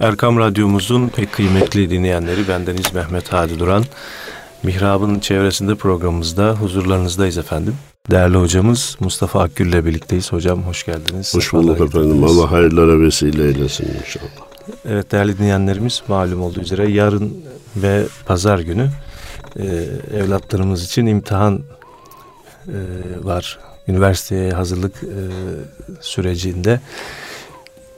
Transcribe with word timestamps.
Erkam 0.00 0.38
Radyomuzun 0.38 1.08
pek 1.08 1.32
kıymetli 1.32 1.90
dinleyenleri 1.90 2.48
bendeniz 2.48 2.94
Mehmet 2.94 3.32
Hadi 3.32 3.58
Duran. 3.58 3.84
Mihrab'ın 4.62 5.18
çevresinde 5.18 5.74
programımızda 5.74 6.50
huzurlarınızdayız 6.52 7.38
efendim. 7.38 7.74
Değerli 8.10 8.36
hocamız 8.36 8.96
Mustafa 9.00 9.42
Akgül 9.42 9.68
ile 9.68 9.84
birlikteyiz. 9.84 10.32
Hocam 10.32 10.62
hoş 10.62 10.86
geldiniz. 10.86 11.34
Hoş 11.34 11.52
bulduk 11.52 11.80
efendim. 11.80 12.24
Allah 12.24 12.50
hayırlara 12.50 13.00
vesile 13.00 13.44
eylesin 13.44 13.88
inşallah. 14.02 14.46
Evet 14.84 15.12
değerli 15.12 15.38
dinleyenlerimiz 15.38 16.02
malum 16.08 16.42
olduğu 16.42 16.60
üzere 16.60 16.90
yarın 16.90 17.44
ve 17.76 18.04
pazar 18.26 18.58
günü 18.58 18.90
e, 19.56 19.64
evlatlarımız 20.16 20.84
için 20.84 21.06
imtihan 21.06 21.60
e, 22.68 22.76
var. 23.22 23.58
Üniversiteye 23.88 24.52
hazırlık 24.52 24.94
e, 25.02 25.20
sürecinde 26.00 26.80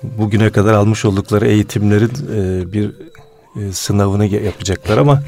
bugüne 0.03 0.51
kadar 0.51 0.73
almış 0.73 1.05
oldukları 1.05 1.47
eğitimlerin 1.47 2.13
e, 2.35 2.73
bir 2.73 2.93
e, 3.57 3.73
sınavını 3.73 4.27
yapacaklar 4.27 4.99
ama 4.99 5.23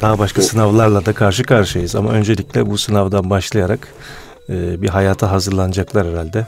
daha 0.00 0.18
başka 0.18 0.42
sınavlarla 0.42 1.06
da 1.06 1.12
karşı 1.12 1.42
karşıyayız. 1.42 1.96
Ama 1.96 2.10
öncelikle 2.10 2.66
bu 2.70 2.78
sınavdan 2.78 3.30
başlayarak 3.30 3.88
e, 4.48 4.82
bir 4.82 4.88
hayata 4.88 5.30
hazırlanacaklar 5.30 6.06
herhalde. 6.06 6.46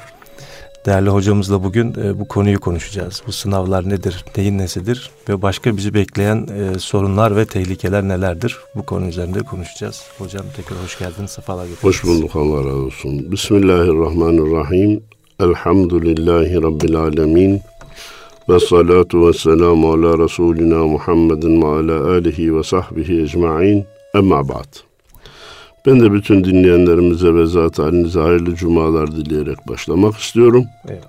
Değerli 0.86 1.10
hocamızla 1.10 1.64
bugün 1.64 1.94
e, 2.04 2.18
bu 2.18 2.28
konuyu 2.28 2.60
konuşacağız. 2.60 3.22
Bu 3.26 3.32
sınavlar 3.32 3.88
nedir, 3.88 4.24
neyin 4.36 4.58
nesidir 4.58 5.10
ve 5.28 5.42
başka 5.42 5.76
bizi 5.76 5.94
bekleyen 5.94 6.46
e, 6.46 6.78
sorunlar 6.78 7.36
ve 7.36 7.46
tehlikeler 7.46 8.02
nelerdir? 8.02 8.58
Bu 8.74 8.86
konu 8.86 9.06
üzerinde 9.06 9.40
konuşacağız. 9.40 10.02
Hocam 10.18 10.46
tekrar 10.56 10.82
hoş 10.84 10.98
geldiniz, 10.98 11.30
sefalar 11.30 11.66
getirdiniz. 11.66 11.84
Hoş 11.84 12.04
bulduk, 12.04 12.36
Allah 12.36 12.58
razı 12.58 12.76
olsun. 12.76 13.32
Bismillahirrahmanirrahim. 13.32 15.02
Elhamdülillahi 15.40 16.62
Rabbil 16.62 16.96
alemin. 16.96 17.60
Ve 18.48 18.60
salatu 18.60 19.28
ve 19.28 19.32
selamu 19.32 19.92
ala 19.92 20.24
Resulina 20.24 20.86
Muhammedin 20.86 21.62
ve 21.62 21.66
ala 21.66 22.10
alihi 22.10 22.56
ve 22.56 22.62
sahbihi 22.62 23.22
ecma'in. 23.22 23.84
Emma 24.14 24.48
ba'd. 24.48 24.76
Ben 25.86 26.00
de 26.00 26.12
bütün 26.12 26.44
dinleyenlerimize 26.44 27.34
ve 27.34 27.46
zat 27.46 27.78
halinize 27.78 28.20
hayırlı 28.20 28.54
cumalar 28.54 29.12
dileyerek 29.12 29.68
başlamak 29.68 30.16
istiyorum. 30.16 30.64
Evet. 30.88 31.04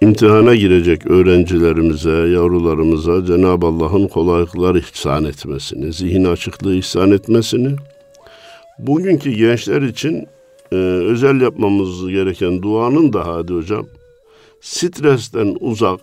İmtihana 0.00 0.54
girecek 0.54 1.06
öğrencilerimize, 1.06 2.10
yavrularımıza 2.10 3.26
Cenab-ı 3.26 3.66
Allah'ın 3.66 4.08
kolaylıklar 4.08 4.74
ihsan 4.74 5.24
etmesini, 5.24 5.92
zihin 5.92 6.24
açıklığı 6.24 6.74
ihsan 6.74 7.10
etmesini, 7.10 7.76
bugünkü 8.78 9.30
gençler 9.30 9.82
için 9.82 10.26
e, 10.72 10.76
özel 10.76 11.40
yapmamız 11.40 12.08
gereken 12.08 12.62
duanın 12.62 13.12
da 13.12 13.26
hadi 13.26 13.54
hocam, 13.54 13.86
stresten 14.60 15.56
uzak, 15.60 16.00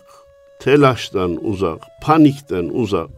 telaştan 0.60 1.44
uzak, 1.44 1.80
panikten 2.02 2.70
uzak, 2.72 3.10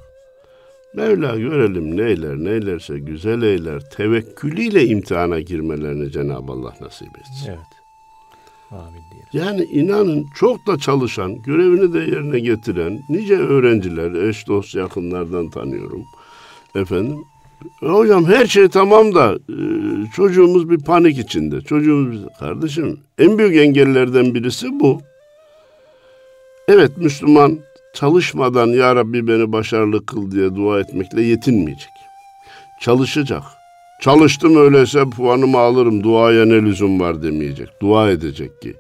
Mevla 0.95 1.37
görelim 1.37 1.97
neyler, 1.97 2.37
neylerse 2.37 2.99
güzel 2.99 3.43
eyler, 3.43 3.91
tevekkülüyle 3.91 4.87
imtihana 4.87 5.41
girmelerini 5.41 6.13
Cenab-ı 6.13 6.53
Allah 6.53 6.75
nasip 6.81 7.19
etsin. 7.19 7.49
Evet. 7.49 7.59
Amin 8.71 9.03
diyelim. 9.11 9.29
Yani 9.33 9.65
inanın 9.65 10.27
çok 10.35 10.67
da 10.67 10.79
çalışan, 10.79 11.43
görevini 11.43 11.95
de 11.95 11.99
yerine 11.99 12.39
getiren 12.39 13.01
nice 13.09 13.37
öğrenciler, 13.37 14.29
eş 14.29 14.49
dost 14.49 14.75
yakınlardan 14.75 15.51
tanıyorum. 15.51 16.03
Efendim, 16.75 17.25
hocam 17.81 18.25
her 18.25 18.47
şey 18.47 18.69
tamam 18.69 19.15
da 19.15 19.35
e, 19.35 19.57
çocuğumuz 20.17 20.71
bir 20.71 20.79
panik 20.79 21.19
içinde. 21.19 21.61
Çocuğumuz, 21.61 22.21
kardeşim 22.41 23.01
en 23.19 23.39
büyük 23.39 23.57
engellerden 23.57 24.35
birisi 24.35 24.81
bu. 24.81 25.01
Evet 26.69 26.91
Müslüman 26.97 27.59
çalışmadan 27.95 28.67
Ya 28.67 28.97
Rabbi 28.97 29.29
beni 29.29 29.53
başarılı 29.53 30.07
kıl 30.07 30.31
diye 30.31 30.55
dua 30.57 30.81
etmekle 30.81 31.23
yetinmeyecek. 31.23 31.91
Çalışacak. 32.81 33.43
Çalıştım 34.01 34.57
öyleyse 34.57 35.05
puanımı 35.11 35.59
alırım 35.59 36.03
duaya 36.03 36.45
ne 36.45 36.63
lüzum 36.63 37.01
var 37.01 37.23
demeyecek. 37.23 37.69
Dua 37.83 38.11
edecek 38.11 38.63
ki 38.63 38.75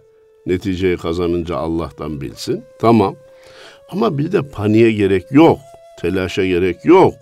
neticeyi 0.47 0.97
kazanınca 0.97 1.57
Allah'tan 1.57 2.21
bilsin. 2.21 2.65
Tamam. 2.81 3.15
Ama 3.91 4.19
bir 4.19 4.33
de 4.33 4.43
paniğe 4.43 4.93
gerek 4.93 5.25
yok. 5.31 5.59
Telaşa 6.01 6.47
gerek 6.47 6.85
yok. 6.85 7.15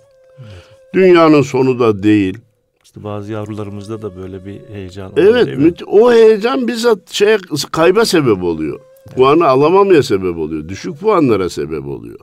Dünyanın 0.96 1.42
sonu 1.42 1.78
da 1.78 2.02
değil. 2.02 2.38
İşte 2.84 3.04
bazı 3.04 3.32
yavrularımızda 3.32 4.02
da 4.02 4.16
böyle 4.16 4.46
bir 4.46 4.60
heyecan 4.74 5.12
Evet, 5.16 5.82
o 5.86 6.12
heyecan 6.12 6.68
bizzat 6.68 7.10
şey 7.10 7.36
kayba 7.72 8.04
sebep 8.04 8.42
oluyor. 8.42 8.80
Puanı 9.16 9.46
alamamaya 9.46 10.02
sebep 10.02 10.38
oluyor. 10.38 10.68
Düşük 10.68 11.00
puanlara 11.00 11.48
sebep 11.48 11.86
oluyor. 11.86 12.18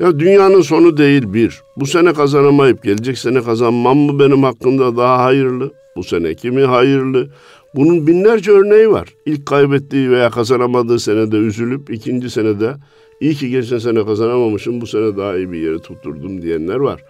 Ya 0.00 0.18
dünyanın 0.18 0.62
sonu 0.62 0.96
değil 0.96 1.32
bir. 1.32 1.60
Bu 1.76 1.86
sene 1.86 2.12
kazanamayıp 2.12 2.82
gelecek 2.82 3.18
sene 3.18 3.42
kazanmam 3.42 3.98
mı 3.98 4.18
benim 4.18 4.42
hakkında 4.42 4.96
daha 4.96 5.24
hayırlı? 5.24 5.72
Bu 5.96 6.04
sene 6.04 6.34
kimi 6.34 6.64
hayırlı? 6.64 7.28
Bunun 7.74 8.06
binlerce 8.06 8.50
örneği 8.50 8.90
var. 8.90 9.08
İlk 9.26 9.46
kaybettiği 9.46 10.10
veya 10.10 10.30
kazanamadığı 10.30 10.98
senede 10.98 11.36
üzülüp 11.36 11.90
ikinci 11.90 12.30
senede 12.30 12.74
iyi 13.20 13.34
ki 13.34 13.50
geçen 13.50 13.78
sene 13.78 14.06
kazanamamışım 14.06 14.80
bu 14.80 14.86
sene 14.86 15.16
daha 15.16 15.36
iyi 15.36 15.52
bir 15.52 15.58
yere 15.58 15.78
tutturdum 15.78 16.42
diyenler 16.42 16.76
var. 16.76 17.04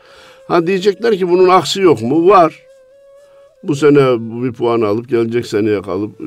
Ha 0.48 0.66
diyecekler 0.66 1.16
ki 1.16 1.28
bunun 1.28 1.48
aksi 1.48 1.80
yok 1.80 2.02
mu? 2.02 2.28
Var. 2.28 2.62
Bu 3.62 3.74
sene 3.74 4.18
bir 4.44 4.52
puan 4.52 4.80
alıp 4.80 5.08
gelecek 5.08 5.46
seneye 5.46 5.82
kalıp 5.82 6.20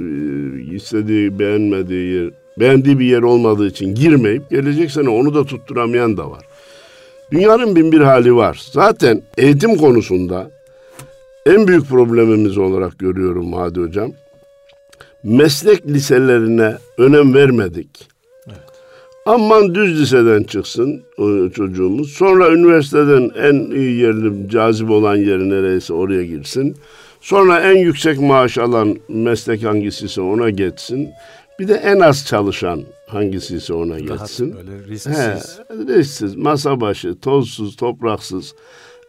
istediği 0.73 1.39
beğenmediği 1.39 2.13
yer, 2.13 2.29
beğendiği 2.59 2.99
bir 2.99 3.05
yer 3.05 3.21
olmadığı 3.21 3.67
için 3.67 3.95
girmeyip 3.95 4.49
gelecek 4.49 4.91
sene 4.91 5.09
onu 5.09 5.35
da 5.35 5.45
tutturamayan 5.45 6.17
da 6.17 6.31
var. 6.31 6.45
Dünyanın 7.31 7.75
bin 7.75 7.91
bir 7.91 8.01
hali 8.01 8.35
var. 8.35 8.61
Zaten 8.71 9.21
eğitim 9.37 9.77
konusunda 9.77 10.51
en 11.45 11.67
büyük 11.67 11.85
problemimiz 11.85 12.57
olarak 12.57 12.99
görüyorum 12.99 13.53
Hadi 13.53 13.79
Hocam. 13.79 14.11
Meslek 15.23 15.87
liselerine 15.87 16.77
önem 16.97 17.33
vermedik. 17.33 18.10
Aman 19.25 19.75
düz 19.75 20.01
liseden 20.01 20.43
çıksın 20.43 21.03
o 21.17 21.49
çocuğumuz. 21.49 22.11
Sonra 22.11 22.49
üniversiteden 22.49 23.29
en 23.47 23.75
iyi 23.75 23.99
yerli, 23.99 24.49
cazip 24.49 24.89
olan 24.89 25.15
yeri 25.15 25.49
nereyse 25.49 25.93
oraya 25.93 26.25
girsin. 26.25 26.75
Sonra 27.21 27.59
en 27.59 27.77
yüksek 27.77 28.19
maaş 28.19 28.57
alan 28.57 28.97
meslek 29.09 29.63
hangisiyse 29.63 30.21
ona 30.21 30.49
geçsin. 30.49 31.09
Bir 31.59 31.67
de 31.67 31.73
en 31.73 31.99
az 31.99 32.25
çalışan 32.25 32.83
hangisiyse 33.07 33.73
ona 33.73 33.99
geçsin. 33.99 34.55
Böyle 34.55 34.87
risksiz. 34.87 35.17
He, 35.17 35.97
risksiz, 35.97 36.35
masa 36.35 36.81
başı, 36.81 37.19
tozsuz, 37.19 37.75
topraksız 37.75 38.55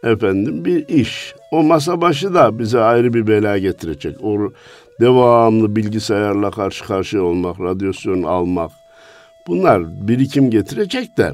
efendim 0.03 0.65
bir 0.65 0.87
iş. 0.87 1.35
O 1.51 1.63
masa 1.63 2.01
başı 2.01 2.33
da 2.33 2.59
bize 2.59 2.79
ayrı 2.79 3.13
bir 3.13 3.27
bela 3.27 3.57
getirecek. 3.57 4.15
O 4.23 4.37
devamlı 4.99 5.75
bilgisayarla 5.75 6.51
karşı 6.51 6.85
karşıya 6.85 7.23
olmak, 7.23 7.59
radyasyon 7.59 8.23
almak. 8.23 8.71
Bunlar 9.47 10.07
birikim 10.07 10.49
getirecek 10.49 11.17
de 11.17 11.31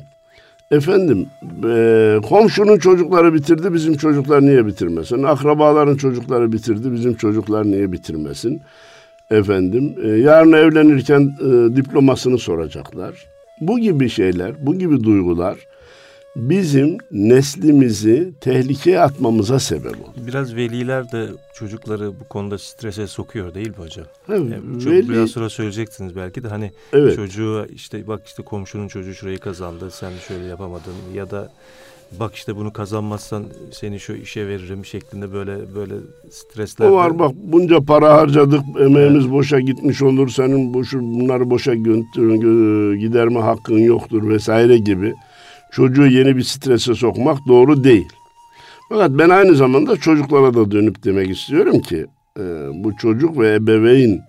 efendim 0.72 1.28
e, 1.68 2.18
komşunun 2.30 2.78
çocukları 2.80 3.34
bitirdi 3.34 3.74
bizim 3.74 3.98
çocuklar 3.98 4.42
niye 4.42 4.66
bitirmesin? 4.66 5.24
Akrabaların 5.24 5.96
çocukları 5.96 6.52
bitirdi 6.52 6.94
bizim 6.94 7.14
çocuklar 7.14 7.66
niye 7.66 7.92
bitirmesin? 7.92 8.62
efendim 9.32 9.96
e, 10.04 10.08
yarın 10.08 10.52
evlenirken 10.52 11.22
e, 11.22 11.76
diplomasını 11.76 12.38
soracaklar. 12.38 13.26
Bu 13.62 13.80
gibi 13.80 14.10
şeyler, 14.10 14.66
bu 14.66 14.76
gibi 14.76 15.04
duygular 15.04 15.58
bizim 16.36 16.98
neslimizi 17.12 18.34
tehlikeye 18.42 19.00
atmamıza 19.00 19.60
sebep 19.60 19.92
oldu. 19.92 20.28
Biraz 20.28 20.56
veliler 20.56 21.12
de 21.12 21.28
çocukları 21.54 22.20
bu 22.20 22.28
konuda 22.30 22.58
strese 22.58 23.08
sokuyor 23.08 23.54
değil 23.54 23.70
mi 23.70 23.76
hocam? 23.78 24.06
Evet, 24.30 24.40
yani 24.40 24.82
çok 24.84 24.94
veli... 24.94 25.10
biraz 25.10 25.30
sonra 25.30 25.50
söyleyeceksiniz 25.50 26.16
belki 26.16 26.44
de 26.44 26.48
hani 26.48 26.72
evet. 26.94 27.16
çocuğu 27.16 27.68
işte 27.74 28.08
bak 28.08 28.22
işte 28.26 28.44
komşunun 28.44 28.88
çocuğu 28.88 29.14
şurayı 29.14 29.40
kazandı 29.40 29.92
sen 29.92 30.12
şöyle 30.28 30.46
yapamadın 30.46 30.94
ya 31.14 31.32
da 31.32 31.50
bak 32.20 32.36
işte 32.36 32.56
bunu 32.56 32.74
kazanmazsan 32.74 33.46
seni 33.72 34.00
şu 34.00 34.14
işe 34.14 34.48
veririm 34.48 34.86
şeklinde 34.86 35.34
böyle 35.34 35.76
böyle 35.76 35.94
stresler. 36.30 36.90
O 36.90 36.94
var 36.94 37.20
bak 37.20 37.32
bunca 37.44 37.80
para 37.82 38.14
harcadık 38.14 38.62
emeğimiz 38.80 39.24
evet. 39.24 39.34
boşa 39.34 39.60
gitmiş 39.60 40.02
olur 40.02 40.30
senin 40.30 40.74
bu 40.74 40.86
şu 40.86 41.00
bunları 41.00 41.50
boşa 41.50 41.74
giderme 42.96 43.40
hakkın 43.40 43.78
yoktur 43.78 44.30
vesaire 44.30 44.78
gibi 44.78 45.14
çocuğu 45.72 46.08
yeni 46.08 46.38
bir 46.38 46.44
strese 46.44 46.96
sokmak 46.96 47.48
doğru 47.48 47.84
değil. 47.84 48.08
Fakat 48.90 49.12
ben 49.12 49.30
aynı 49.30 49.56
zamanda 49.56 49.98
çocuklara 49.98 50.54
da 50.54 50.72
dönüp 50.72 51.04
demek 51.04 51.30
istiyorum 51.30 51.80
ki 51.80 52.06
e, 52.40 52.44
bu 52.74 52.96
çocuk 52.96 53.40
ve 53.40 53.54
ebeveyn 53.54 54.22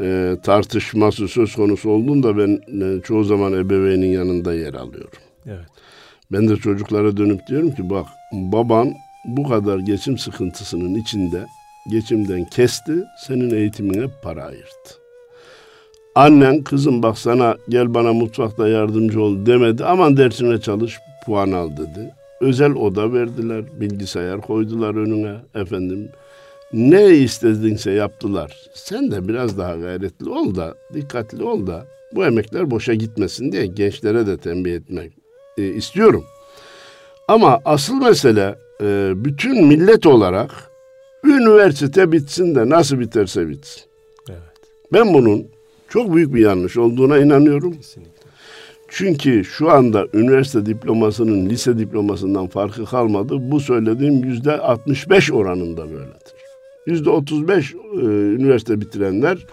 e, 0.00 0.36
tartışması 0.42 1.28
söz 1.28 1.54
konusu 1.54 1.90
olduğunda 1.90 2.38
ben 2.38 2.60
e, 2.82 3.00
çoğu 3.00 3.24
zaman 3.24 3.52
ebeveynin 3.52 4.06
yanında 4.12 4.54
yer 4.54 4.74
alıyorum. 4.74 5.18
Evet. 5.46 5.66
Ben 6.32 6.48
de 6.48 6.56
çocuklara 6.56 7.16
dönüp 7.16 7.46
diyorum 7.46 7.70
ki 7.70 7.90
bak 7.90 8.06
baban 8.32 8.92
bu 9.24 9.48
kadar 9.48 9.78
geçim 9.78 10.18
sıkıntısının 10.18 10.94
içinde 10.94 11.46
geçimden 11.90 12.44
kesti, 12.44 13.04
senin 13.26 13.50
eğitimine 13.50 14.06
para 14.22 14.44
ayırdı. 14.44 15.07
Annen 16.18 16.62
kızım 16.62 17.02
bak 17.02 17.18
sana 17.18 17.56
gel 17.68 17.94
bana 17.94 18.12
mutfakta 18.12 18.68
yardımcı 18.68 19.22
ol 19.22 19.46
demedi. 19.46 19.84
Aman 19.84 20.16
dersine 20.16 20.60
çalış 20.60 20.98
puan 21.26 21.52
al 21.52 21.70
dedi. 21.70 22.14
Özel 22.40 22.72
oda 22.72 23.12
verdiler, 23.12 23.64
bilgisayar 23.80 24.40
koydular 24.40 24.94
önüne 24.94 25.36
efendim. 25.54 26.08
Ne 26.72 27.06
istedinse 27.06 27.90
yaptılar. 27.90 28.56
Sen 28.74 29.10
de 29.10 29.28
biraz 29.28 29.58
daha 29.58 29.76
gayretli 29.76 30.30
ol 30.30 30.54
da, 30.54 30.74
dikkatli 30.94 31.44
ol 31.44 31.66
da 31.66 31.86
bu 32.12 32.24
emekler 32.24 32.70
boşa 32.70 32.94
gitmesin 32.94 33.52
diye 33.52 33.66
gençlere 33.66 34.26
de 34.26 34.36
tembih 34.36 34.74
etmek 34.74 35.12
e, 35.58 35.66
istiyorum. 35.66 36.24
Ama 37.28 37.60
asıl 37.64 37.94
mesele 37.94 38.54
e, 38.80 39.12
bütün 39.14 39.66
millet 39.66 40.06
olarak 40.06 40.50
üniversite 41.24 42.12
bitsin 42.12 42.54
de 42.54 42.68
nasıl 42.68 43.00
biterse 43.00 43.48
bitsin. 43.48 43.82
Evet. 44.28 44.40
Ben 44.92 45.14
bunun 45.14 45.57
çok 45.88 46.14
büyük 46.14 46.34
bir 46.34 46.40
yanlış 46.40 46.76
olduğuna 46.76 47.18
inanıyorum. 47.18 47.72
Kesinlikle. 47.72 48.12
Çünkü 48.88 49.44
şu 49.44 49.70
anda 49.70 50.06
üniversite 50.14 50.66
diplomasının 50.66 51.50
lise 51.50 51.78
diplomasından 51.78 52.46
farkı 52.46 52.84
kalmadı. 52.84 53.36
Bu 53.50 53.60
söylediğim 53.60 54.24
yüzde 54.24 54.60
65 54.60 55.32
oranında 55.32 55.90
böyledir. 55.90 56.34
Yüzde 56.86 57.10
35 57.10 57.74
e, 57.74 57.76
üniversite 58.06 58.80
bitirenler 58.80 59.46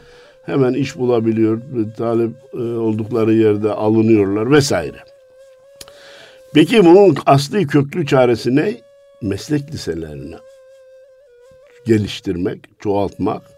hemen 0.46 0.74
iş 0.74 0.98
bulabiliyor, 0.98 1.62
talep 1.98 2.32
e, 2.54 2.58
oldukları 2.58 3.34
yerde 3.34 3.72
alınıyorlar 3.72 4.52
vesaire. 4.52 4.98
Peki 6.54 6.86
bunun 6.86 7.16
asli 7.26 7.68
köklü 7.68 8.06
çaresi 8.06 8.56
ne? 8.56 8.78
Meslek 9.22 9.74
liselerini 9.74 10.36
geliştirmek, 11.86 12.60
çoğaltmak. 12.80 13.55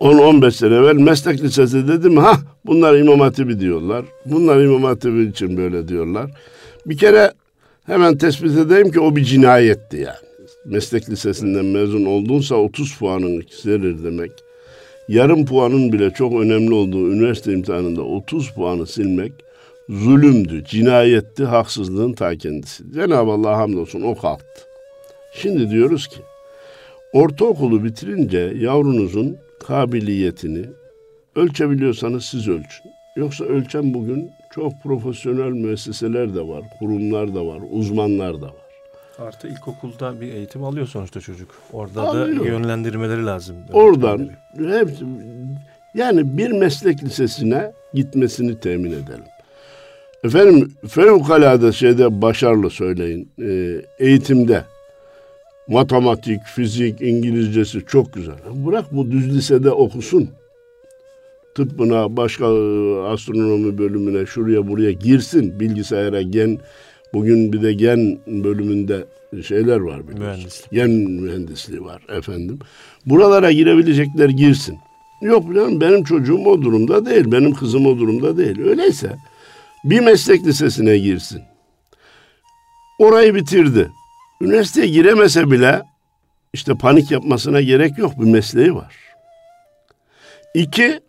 10-15 0.00 0.50
sene 0.50 0.74
evvel 0.74 0.96
meslek 0.96 1.42
lisesi 1.42 1.88
dedim 1.88 2.16
ha 2.16 2.36
bunlar 2.66 2.96
İmam 2.96 3.20
Hatibi 3.20 3.60
diyorlar. 3.60 4.04
Bunlar 4.26 4.60
İmam 4.60 4.84
Hatibi 4.84 5.22
için 5.22 5.56
böyle 5.56 5.88
diyorlar. 5.88 6.30
Bir 6.86 6.96
kere 6.96 7.32
hemen 7.86 8.18
tespit 8.18 8.58
edeyim 8.58 8.90
ki 8.90 9.00
o 9.00 9.16
bir 9.16 9.24
cinayetti 9.24 9.96
yani. 9.96 10.16
Meslek 10.66 11.10
lisesinden 11.10 11.64
mezun 11.64 12.04
oldunsa 12.04 12.54
30 12.54 12.98
puanın 12.98 13.28
yükselir 13.28 14.04
demek. 14.04 14.32
Yarım 15.08 15.46
puanın 15.46 15.92
bile 15.92 16.10
çok 16.10 16.32
önemli 16.32 16.74
olduğu 16.74 17.12
üniversite 17.12 17.52
imtihanında 17.52 18.02
30 18.02 18.50
puanı 18.50 18.86
silmek 18.86 19.32
zulümdü, 19.88 20.64
cinayetti, 20.64 21.44
haksızlığın 21.44 22.12
ta 22.12 22.36
kendisi. 22.36 22.92
Cenab-ı 22.94 23.30
Allah 23.30 23.58
hamdolsun 23.58 24.02
o 24.02 24.14
kalktı. 24.14 24.62
Şimdi 25.34 25.70
diyoruz 25.70 26.06
ki 26.06 26.20
ortaokulu 27.12 27.84
bitirince 27.84 28.52
yavrunuzun 28.56 29.36
kabiliyetini 29.66 30.66
ölçebiliyorsanız 31.36 32.24
siz 32.24 32.48
ölçün. 32.48 32.90
Yoksa 33.16 33.44
ölçen 33.44 33.94
bugün 33.94 34.30
çok 34.54 34.72
profesyonel 34.82 35.50
müesseseler 35.50 36.34
de 36.34 36.40
var, 36.40 36.62
kurumlar 36.78 37.34
da 37.34 37.46
var, 37.46 37.60
uzmanlar 37.70 38.40
da 38.42 38.46
var. 38.46 38.64
Artı 39.18 39.48
ilkokulda 39.48 40.20
bir 40.20 40.32
eğitim 40.34 40.64
alıyor 40.64 40.86
sonuçta 40.86 41.20
çocuk. 41.20 41.50
Orada 41.72 42.02
Alıyor. 42.02 42.40
da 42.40 42.46
yönlendirmeleri 42.46 43.26
lazım. 43.26 43.56
Oradan 43.72 44.30
hepsi, 44.58 45.04
yani 45.94 46.38
bir 46.38 46.50
meslek 46.50 47.04
lisesine 47.04 47.72
gitmesini 47.94 48.60
temin 48.60 48.90
edelim. 48.92 49.24
Efendim 50.24 50.72
fevkalade 50.88 51.72
şeyde 51.72 52.22
başarılı 52.22 52.70
söyleyin. 52.70 53.28
e, 53.42 53.80
eğitimde 53.98 54.64
matematik, 55.68 56.42
fizik, 56.42 57.00
İngilizcesi 57.00 57.86
çok 57.86 58.12
güzel. 58.12 58.34
Bırak 58.54 58.84
bu 58.92 59.10
düz 59.10 59.36
lisede 59.36 59.70
okusun. 59.70 60.28
Tıbbına, 61.54 62.16
başka 62.16 62.44
e, 62.44 63.00
astronomi 63.00 63.78
bölümüne, 63.78 64.26
şuraya 64.26 64.68
buraya 64.68 64.92
girsin. 64.92 65.60
Bilgisayara, 65.60 66.22
gen, 66.22 66.58
bugün 67.14 67.52
bir 67.52 67.62
de 67.62 67.72
gen 67.72 68.18
bölümünde 68.26 69.04
şeyler 69.46 69.80
var 69.80 70.08
biliyorsun. 70.08 70.26
Mühendislik. 70.26 70.70
Gen 70.70 70.90
mühendisliği 70.90 71.84
var 71.84 72.02
efendim. 72.08 72.58
Buralara 73.06 73.52
girebilecekler 73.52 74.28
girsin. 74.28 74.78
Yok 75.22 75.54
canım 75.54 75.80
benim 75.80 76.04
çocuğum 76.04 76.44
o 76.46 76.62
durumda 76.62 77.06
değil, 77.06 77.32
benim 77.32 77.54
kızım 77.54 77.86
o 77.86 77.98
durumda 77.98 78.36
değil. 78.36 78.60
Öyleyse 78.60 79.16
bir 79.84 80.00
meslek 80.00 80.46
lisesine 80.46 80.98
girsin. 80.98 81.42
Orayı 82.98 83.34
bitirdi. 83.34 83.90
Üniversiteye 84.44 84.86
giremese 84.86 85.50
bile 85.50 85.82
işte 86.52 86.74
panik 86.74 87.10
yapmasına 87.10 87.60
gerek 87.60 87.98
yok. 87.98 88.20
Bir 88.20 88.30
mesleği 88.30 88.74
var. 88.74 88.94
İki, 90.54 91.00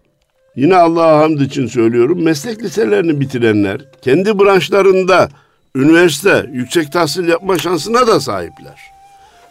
yine 0.55 0.75
Allah'a 0.75 1.19
hamd 1.19 1.39
için 1.39 1.67
söylüyorum. 1.67 2.23
Meslek 2.23 2.63
liselerini 2.63 3.19
bitirenler 3.19 3.81
kendi 4.01 4.39
branşlarında 4.39 5.29
üniversite, 5.75 6.49
yüksek 6.51 6.91
tahsil 6.91 7.27
yapma 7.27 7.57
şansına 7.57 8.07
da 8.07 8.19
sahipler. 8.19 8.79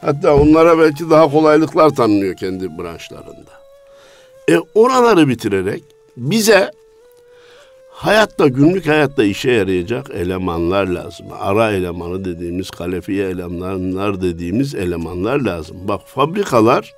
Hatta 0.00 0.34
onlara 0.34 0.78
belki 0.78 1.10
daha 1.10 1.30
kolaylıklar 1.30 1.90
tanınıyor 1.90 2.36
kendi 2.36 2.78
branşlarında. 2.78 3.52
E 4.50 4.58
oraları 4.74 5.28
bitirerek 5.28 5.82
bize 6.16 6.70
hayatta 7.94 8.48
günlük 8.48 8.86
hayatta 8.86 9.24
işe 9.24 9.50
yarayacak 9.50 10.10
elemanlar 10.10 10.86
lazım. 10.86 11.26
Ara 11.40 11.72
elemanı 11.72 12.24
dediğimiz, 12.24 12.70
kalefiye 12.70 13.28
elemanlar 13.28 14.22
dediğimiz 14.22 14.74
elemanlar 14.74 15.40
lazım. 15.40 15.76
Bak 15.88 16.00
fabrikalar 16.06 16.94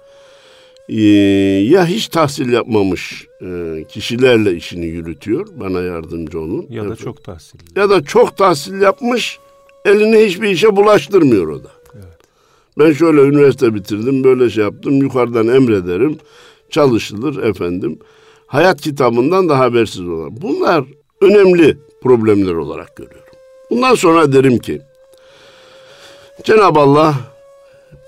e, 0.88 1.00
ya 1.70 1.86
hiç 1.86 2.08
tahsil 2.08 2.52
yapmamış 2.52 3.26
e, 3.42 3.84
kişilerle 3.88 4.54
işini 4.56 4.86
yürütüyor. 4.86 5.46
Bana 5.60 5.80
yardımcı 5.80 6.40
olun. 6.40 6.66
Ya 6.70 6.82
da 6.82 6.86
Evet. 6.88 6.98
çok 6.98 7.24
tahsilli. 7.24 7.62
ya 7.76 7.90
da 7.90 8.04
çok 8.04 8.36
tahsil 8.36 8.80
yapmış, 8.80 9.38
elini 9.84 10.26
hiçbir 10.26 10.48
işe 10.48 10.76
bulaştırmıyor 10.76 11.48
o 11.48 11.64
da. 11.64 11.68
Evet. 11.94 12.18
Ben 12.78 12.92
şöyle 12.92 13.20
üniversite 13.20 13.74
bitirdim, 13.74 14.24
böyle 14.24 14.50
şey 14.50 14.64
yaptım, 14.64 14.94
yukarıdan 15.02 15.48
emrederim, 15.48 16.18
çalışılır 16.70 17.42
efendim. 17.42 17.98
Hayat 18.46 18.80
kitabından 18.80 19.48
da 19.48 19.58
habersiz 19.58 20.08
olan. 20.08 20.42
Bunlar 20.42 20.84
önemli 21.20 21.78
problemler 22.02 22.54
olarak 22.54 22.96
görüyorum. 22.96 23.34
Bundan 23.70 23.94
sonra 23.94 24.32
derim 24.32 24.58
ki, 24.58 24.82
Cenab-ı 26.44 26.80
Allah 26.80 27.14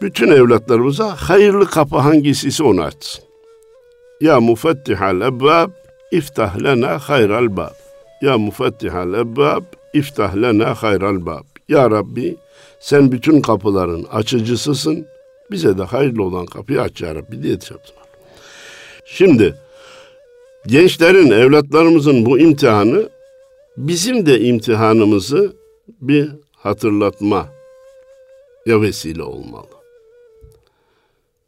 bütün 0.03 0.29
evlatlarımıza 0.29 1.17
hayırlı 1.17 1.67
kapı 1.67 1.97
hangisiyse 1.97 2.65
onu 2.65 2.83
açsın. 2.83 3.25
Ya 4.21 4.41
mufattihal 4.41 5.21
ebbab, 5.21 5.71
iftah 6.13 6.63
lena 6.63 6.99
hayral 6.99 7.57
bab. 7.57 7.75
Ya 8.23 8.39
mufattihal 8.39 9.15
ebbab, 9.15 9.63
iftah 9.95 10.37
lena 10.37 10.75
hayral 10.75 11.27
bab. 11.27 11.45
Ya 11.69 11.91
Rabbi 11.91 12.37
sen 12.81 13.13
bütün 13.13 13.41
kapıların 13.41 14.05
açıcısısın. 14.13 15.07
Bize 15.51 15.79
de 15.79 15.83
hayırlı 15.83 16.23
olan 16.23 16.47
kapıyı 16.47 16.83
aç 16.83 17.01
ya 17.01 17.15
Rabbi 17.15 17.43
diye 17.43 17.53
yaptılar. 17.53 18.07
Şimdi 19.05 19.55
gençlerin, 20.69 21.31
evlatlarımızın 21.31 22.27
bu 22.27 22.39
imtihanı 22.39 23.09
bizim 23.77 24.27
de 24.27 24.41
imtihanımızı 24.41 25.53
bir 26.01 26.29
hatırlatma 26.57 27.49
ya 28.67 28.81
vesile 28.83 29.23
olmalı. 29.23 29.67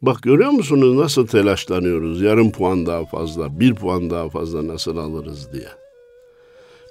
Bak 0.01 0.23
görüyor 0.23 0.51
musunuz 0.51 0.95
nasıl 0.95 1.27
telaşlanıyoruz? 1.27 2.21
Yarım 2.21 2.51
puan 2.51 2.85
daha 2.85 3.05
fazla, 3.05 3.59
bir 3.59 3.75
puan 3.75 4.09
daha 4.09 4.29
fazla 4.29 4.67
nasıl 4.67 4.97
alırız 4.97 5.53
diye. 5.53 5.67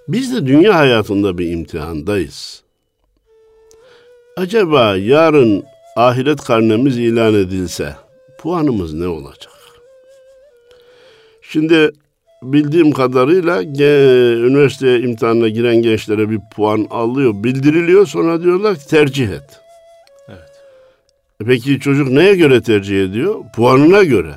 Biz 0.09 0.35
de 0.35 0.47
dünya 0.47 0.79
hayatında 0.79 1.39
bir 1.39 1.51
imtihandayız. 1.51 2.63
Acaba 4.37 4.97
yarın 4.97 5.65
ahiret 5.97 6.41
karnemiz 6.41 6.99
ilan 6.99 7.35
edilse 7.35 7.97
puanımız 8.39 8.95
ne 8.95 9.07
olacak? 9.07 9.53
Şimdi 11.43 11.91
bildiğim 12.43 12.93
kadarıyla 12.93 13.63
üniversiteye 13.63 15.01
imtihanına 15.01 15.49
giren 15.49 15.77
gençlere 15.77 16.31
bir 16.31 16.41
puan 16.55 16.87
alıyor, 16.91 17.33
bildiriliyor 17.35 18.07
sonra 18.07 18.43
diyorlar 18.43 18.77
ki 18.77 18.87
tercih 18.87 19.29
et. 19.29 19.61
Evet. 20.29 20.51
E 21.41 21.45
Peki 21.45 21.81
çocuk 21.81 22.09
neye 22.09 22.35
göre 22.37 22.63
tercih 22.63 23.05
ediyor? 23.05 23.35
Puanına 23.57 24.03
göre. 24.03 24.35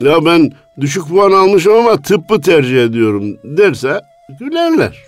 Ya 0.00 0.24
ben 0.24 0.52
düşük 0.80 1.08
puan 1.08 1.32
almışım 1.32 1.72
ama 1.72 2.02
tıbbı 2.02 2.40
tercih 2.40 2.84
ediyorum 2.84 3.38
derse 3.44 4.00
gülerler. 4.40 5.02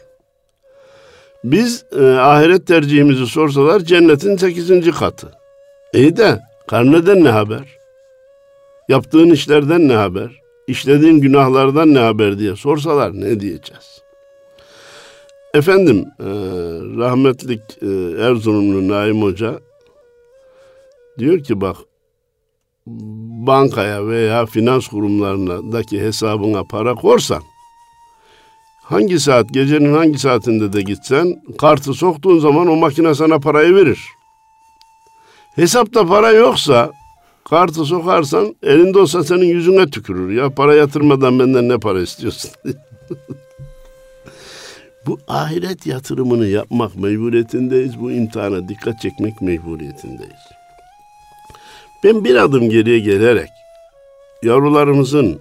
Biz 1.44 1.84
e, 2.00 2.02
ahiret 2.04 2.66
tercihimizi 2.66 3.26
sorsalar 3.26 3.80
cennetin 3.80 4.36
sekizinci 4.36 4.90
katı. 4.92 5.32
İyi 5.94 6.16
de 6.16 6.40
karneden 6.66 7.24
ne 7.24 7.28
haber? 7.28 7.78
Yaptığın 8.88 9.30
işlerden 9.30 9.88
ne 9.88 9.94
haber? 9.94 10.47
İşlediğin 10.68 11.20
günahlardan 11.20 11.94
ne 11.94 11.98
haber 11.98 12.38
diye 12.38 12.56
sorsalar 12.56 13.12
ne 13.12 13.40
diyeceğiz? 13.40 14.02
Efendim 15.54 16.04
e, 16.20 16.28
rahmetlik 16.98 17.60
e, 17.82 17.86
Erzurumlu 18.22 18.88
Naim 18.88 19.22
Hoca 19.22 19.60
diyor 21.18 21.42
ki 21.42 21.60
bak 21.60 21.76
bankaya 23.46 24.06
veya 24.06 24.46
finans 24.46 24.88
kurumlarındaki 24.88 26.00
hesabına 26.00 26.64
para 26.64 26.94
korsan 26.94 27.42
hangi 28.82 29.20
saat, 29.20 29.48
gecenin 29.52 29.94
hangi 29.94 30.18
saatinde 30.18 30.72
de 30.72 30.82
gitsen 30.82 31.42
kartı 31.58 31.94
soktuğun 31.94 32.38
zaman 32.38 32.66
o 32.66 32.76
makine 32.76 33.14
sana 33.14 33.38
parayı 33.38 33.74
verir. 33.74 34.00
Hesapta 35.54 36.06
para 36.06 36.30
yoksa 36.30 36.92
kartı 37.50 37.84
sokarsan 37.84 38.56
elinde 38.62 38.98
olsa 38.98 39.24
senin 39.24 39.46
yüzüne 39.46 39.90
tükürür. 39.90 40.32
Ya 40.32 40.50
para 40.50 40.74
yatırmadan 40.74 41.38
benden 41.38 41.68
ne 41.68 41.78
para 41.78 42.00
istiyorsun? 42.00 42.50
bu 45.06 45.18
ahiret 45.28 45.86
yatırımını 45.86 46.46
yapmak 46.46 46.96
mecburiyetindeyiz. 46.96 48.00
Bu 48.00 48.10
imtihana 48.10 48.68
dikkat 48.68 49.00
çekmek 49.00 49.42
mecburiyetindeyiz. 49.42 50.48
Ben 52.04 52.24
bir 52.24 52.36
adım 52.36 52.70
geriye 52.70 52.98
gelerek 52.98 53.48
yavrularımızın 54.42 55.40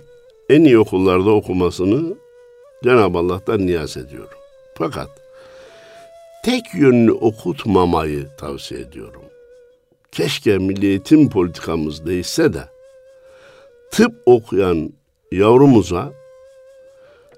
en 0.50 0.64
iyi 0.64 0.80
okullarda 0.80 1.30
okumasını 1.30 2.16
Cenab-ı 2.84 3.18
Allah'tan 3.18 3.68
niyaz 3.68 3.98
ediyorum. 3.98 4.38
Fakat 4.78 5.10
tek 6.46 6.74
yönlü 6.74 7.12
okutmamayı 7.12 8.28
tavsiye 8.38 8.82
ediyorum. 8.82 9.27
Keşke 10.12 10.58
milli 10.58 10.86
eğitim 10.86 11.30
politikamız 11.30 12.06
değişse 12.06 12.54
de 12.54 12.64
tıp 13.92 14.12
okuyan 14.26 14.94
yavrumuza 15.32 16.14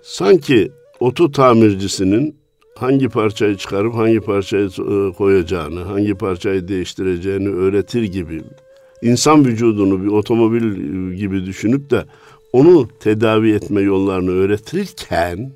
sanki 0.02 0.72
oto 1.00 1.32
tamircisinin 1.32 2.40
hangi 2.76 3.10
parçayı 3.10 3.58
çıkarıp 3.58 3.96
hangi 3.96 4.20
parçayı 4.20 4.66
e, 4.68 5.14
koyacağını, 5.14 5.80
hangi 5.80 6.14
parçayı 6.16 6.68
değiştireceğini 6.68 7.50
öğretir 7.50 8.04
gibi 8.04 8.42
insan 9.02 9.46
vücudunu 9.46 10.04
bir 10.04 10.08
otomobil 10.08 10.64
gibi 11.14 11.46
düşünüp 11.46 11.90
de 11.90 12.06
onu 12.54 12.88
tedavi 13.00 13.54
etme 13.54 13.82
yollarını 13.82 14.32
öğretirken 14.32 15.52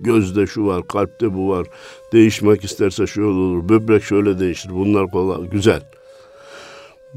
gözde 0.00 0.46
şu 0.46 0.66
var, 0.66 0.88
kalpte 0.88 1.34
bu 1.34 1.48
var, 1.48 1.66
değişmek 2.12 2.64
isterse 2.64 3.06
şöyle 3.06 3.28
olur, 3.28 3.68
böbrek 3.68 4.02
şöyle 4.02 4.38
değişir, 4.38 4.70
bunlar 4.72 5.10
kolay, 5.10 5.50
güzel. 5.50 5.82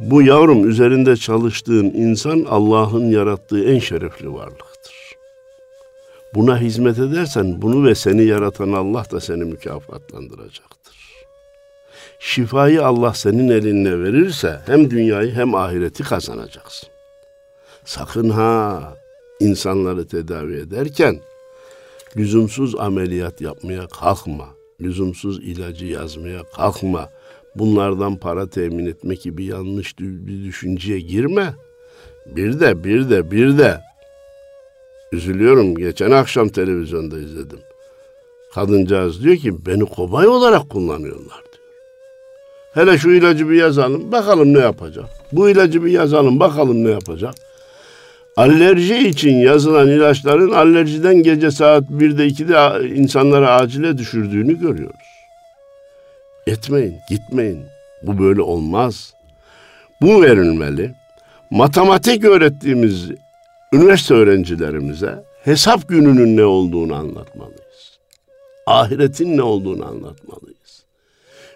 Bu 0.01 0.22
yavrum 0.22 0.70
üzerinde 0.70 1.15
çalıştığın 1.15 1.86
insan 1.86 2.46
Allah'ın 2.50 3.10
yarattığı 3.12 3.63
en 3.63 3.79
şerefli 3.79 4.34
varlıktır. 4.34 4.96
Buna 6.36 6.60
hizmet 6.60 7.00
edersen 7.00 7.62
bunu 7.62 7.86
ve 7.86 7.96
seni 7.96 8.24
yaratan 8.24 8.72
Allah 8.72 9.06
da 9.12 9.20
seni 9.20 9.44
mükafatlandıracaktır. 9.44 10.96
Şifayı 12.20 12.86
Allah 12.86 13.13
senin 13.13 13.50
eline 13.50 14.00
verirse 14.00 14.60
hem 14.65 14.91
dünyayı 14.91 15.32
hem 15.32 15.56
ahireti 15.56 16.03
kazanacaksın. 16.03 16.89
Sakın 17.86 18.29
ha 18.29 18.82
insanları 19.39 20.08
tedavi 20.08 20.56
ederken 20.56 21.20
lüzumsuz 22.18 22.75
ameliyat 22.75 23.41
yapmaya 23.41 23.88
kalkma. 23.88 24.48
Lüzumsuz 24.82 25.39
ilacı 25.39 25.86
yazmaya 25.86 26.44
kalkma. 26.44 27.10
Bunlardan 27.56 28.15
para 28.15 28.50
temin 28.50 28.86
etmek 28.86 29.22
gibi 29.22 29.46
yanlış 29.46 30.00
bir 30.00 30.46
düşünceye 30.46 31.00
girme. 31.00 31.53
Bir 32.25 32.60
de 32.60 32.84
bir 32.84 33.10
de 33.10 33.32
bir 33.32 33.58
de 33.58 33.82
üzülüyorum. 35.12 35.75
Geçen 35.75 36.12
akşam 36.12 36.50
televizyonda 36.50 37.20
izledim. 37.20 37.60
Kadıncağız 38.53 39.24
diyor 39.24 39.36
ki 39.36 39.65
beni 39.65 39.86
kobay 39.86 40.27
olarak 40.27 40.70
kullanıyorlar 40.70 41.44
diyor. 41.51 41.63
Hele 42.74 42.98
şu 42.98 43.10
ilacı 43.10 43.50
bir 43.50 43.56
yazalım 43.56 44.12
bakalım 44.12 44.53
ne 44.53 44.60
yapacak. 44.60 45.06
Bu 45.32 45.50
ilacı 45.50 45.86
bir 45.86 45.91
yazalım 45.91 46.39
bakalım 46.39 46.84
ne 46.84 46.89
yapacak. 46.89 47.36
Alerji 48.38 48.98
için 49.08 49.36
yazılan 49.36 49.88
ilaçların 49.88 50.51
alerjiden 50.51 51.24
gece 51.24 51.51
saat 51.51 51.84
1'de 51.84 52.27
2'de 52.27 52.89
insanları 52.96 53.51
acile 53.51 53.98
düşürdüğünü 53.98 54.60
görüyoruz. 54.60 55.09
Etmeyin, 56.48 56.96
gitmeyin. 57.10 57.65
Bu 58.03 58.19
böyle 58.19 58.41
olmaz. 58.41 59.13
Bu 60.01 60.22
verilmeli. 60.22 60.96
Matematik 61.50 62.25
öğrettiğimiz 62.25 63.10
üniversite 63.74 64.13
öğrencilerimize 64.13 65.24
hesap 65.43 65.89
gününün 65.89 66.38
ne 66.38 66.43
olduğunu 66.43 66.96
anlatmalıyız. 66.96 68.00
Ahiretin 68.65 69.38
ne 69.38 69.41
olduğunu 69.41 69.86
anlatmalıyız. 69.86 70.84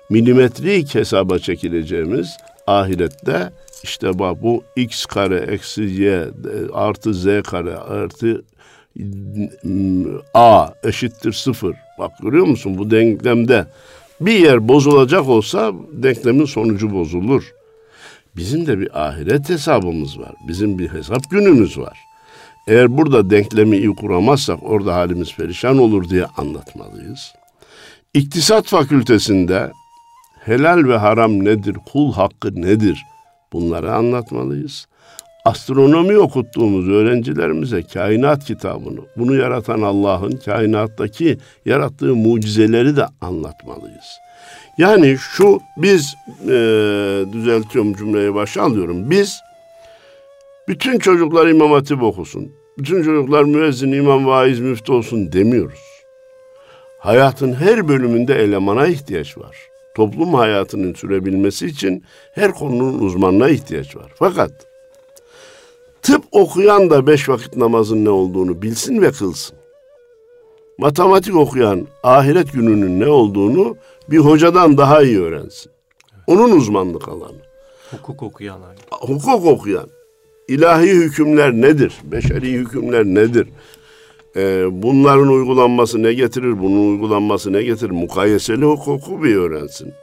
Milimetrik 0.09 0.95
hesaba 0.95 1.39
çekileceğimiz 1.39 2.37
ahirette 2.67 3.51
işte 3.83 4.19
bak 4.19 4.43
bu 4.43 4.63
x 4.75 5.05
kare 5.05 5.37
eksi 5.37 5.81
y 5.81 6.27
artı 6.73 7.13
z 7.13 7.25
kare 7.43 7.75
artı 7.77 8.43
a 10.33 10.67
eşittir 10.83 11.33
sıfır. 11.33 11.75
Bak 11.99 12.11
görüyor 12.21 12.45
musun 12.45 12.77
bu 12.77 12.91
denklemde 12.91 13.65
bir 14.25 14.39
yer 14.39 14.67
bozulacak 14.67 15.29
olsa 15.29 15.73
denklemin 15.91 16.45
sonucu 16.45 16.93
bozulur. 16.93 17.53
Bizim 18.35 18.67
de 18.67 18.79
bir 18.79 19.07
ahiret 19.07 19.49
hesabımız 19.49 20.19
var. 20.19 20.31
Bizim 20.47 20.79
bir 20.79 20.89
hesap 20.93 21.29
günümüz 21.29 21.77
var. 21.77 21.99
Eğer 22.67 22.97
burada 22.97 23.29
denklemi 23.29 23.77
iyi 23.77 23.95
kuramazsak 23.95 24.59
orada 24.63 24.95
halimiz 24.95 25.35
perişan 25.35 25.77
olur 25.77 26.09
diye 26.09 26.25
anlatmalıyız. 26.25 27.33
İktisat 28.13 28.65
fakültesinde 28.65 29.71
helal 30.45 30.83
ve 30.83 30.97
haram 30.97 31.45
nedir, 31.45 31.77
kul 31.91 32.13
hakkı 32.13 32.61
nedir 32.61 33.05
bunları 33.53 33.93
anlatmalıyız. 33.93 34.87
Astronomi 35.45 36.17
okuttuğumuz 36.17 36.89
öğrencilerimize 36.89 37.83
kainat 37.83 38.45
kitabını, 38.45 38.99
bunu 39.17 39.35
yaratan 39.35 39.81
Allah'ın 39.81 40.31
kainattaki 40.31 41.37
yarattığı 41.65 42.15
mucizeleri 42.15 42.95
de 42.95 43.05
anlatmalıyız. 43.21 44.19
Yani 44.77 45.17
şu 45.17 45.59
biz 45.77 46.15
e, 46.43 46.55
düzeltiyorum 47.33 47.93
cümleyi 47.93 48.35
başa 48.35 48.63
alıyorum. 48.63 49.09
Biz 49.09 49.39
bütün 50.67 50.99
çocuklar 50.99 51.47
İmam 51.47 51.71
Hatip 51.71 52.03
okusun. 52.03 52.51
Bütün 52.77 53.03
çocuklar 53.03 53.43
müezzin, 53.43 53.91
imam, 53.91 54.25
vaiz, 54.25 54.59
müftü 54.59 54.91
olsun 54.91 55.31
demiyoruz. 55.31 55.79
Hayatın 56.99 57.53
her 57.53 57.87
bölümünde 57.87 58.35
elemana 58.35 58.87
ihtiyaç 58.87 59.37
var. 59.37 59.57
Toplum 59.95 60.33
hayatının 60.33 60.93
sürebilmesi 60.93 61.65
için 61.65 62.03
her 62.31 62.51
konunun 62.51 62.99
uzmanına 62.99 63.49
ihtiyaç 63.49 63.95
var. 63.95 64.11
Fakat 64.15 64.72
tıp 66.03 66.23
okuyan 66.31 66.89
da 66.89 67.07
beş 67.07 67.29
vakit 67.29 67.57
namazın 67.57 68.05
ne 68.05 68.09
olduğunu 68.09 68.61
bilsin 68.61 69.01
ve 69.01 69.11
kılsın. 69.11 69.57
Matematik 70.77 71.35
okuyan 71.35 71.87
ahiret 72.03 72.53
gününün 72.53 72.99
ne 72.99 73.07
olduğunu 73.07 73.77
bir 74.09 74.17
hocadan 74.17 74.77
daha 74.77 75.03
iyi 75.03 75.21
öğrensin. 75.21 75.71
Onun 76.27 76.51
uzmanlık 76.51 77.07
alanı. 77.07 77.41
Hukuk 77.91 78.23
okuyan 78.23 78.61
aynı. 78.61 78.79
Hukuk 78.91 79.45
okuyan. 79.45 79.87
ilahi 80.47 80.91
hükümler 80.91 81.53
nedir? 81.53 81.93
Beşeri 82.03 82.51
hükümler 82.51 83.05
nedir? 83.05 83.47
Ee, 84.35 84.65
bunların 84.71 85.27
uygulanması 85.27 86.03
ne 86.03 86.13
getirir? 86.13 86.61
Bunun 86.61 86.91
uygulanması 86.91 87.53
ne 87.53 87.63
getirir? 87.63 87.91
Mukayeseli 87.91 88.65
hukuku 88.65 89.23
bir 89.23 89.35
öğrensin. 89.35 89.93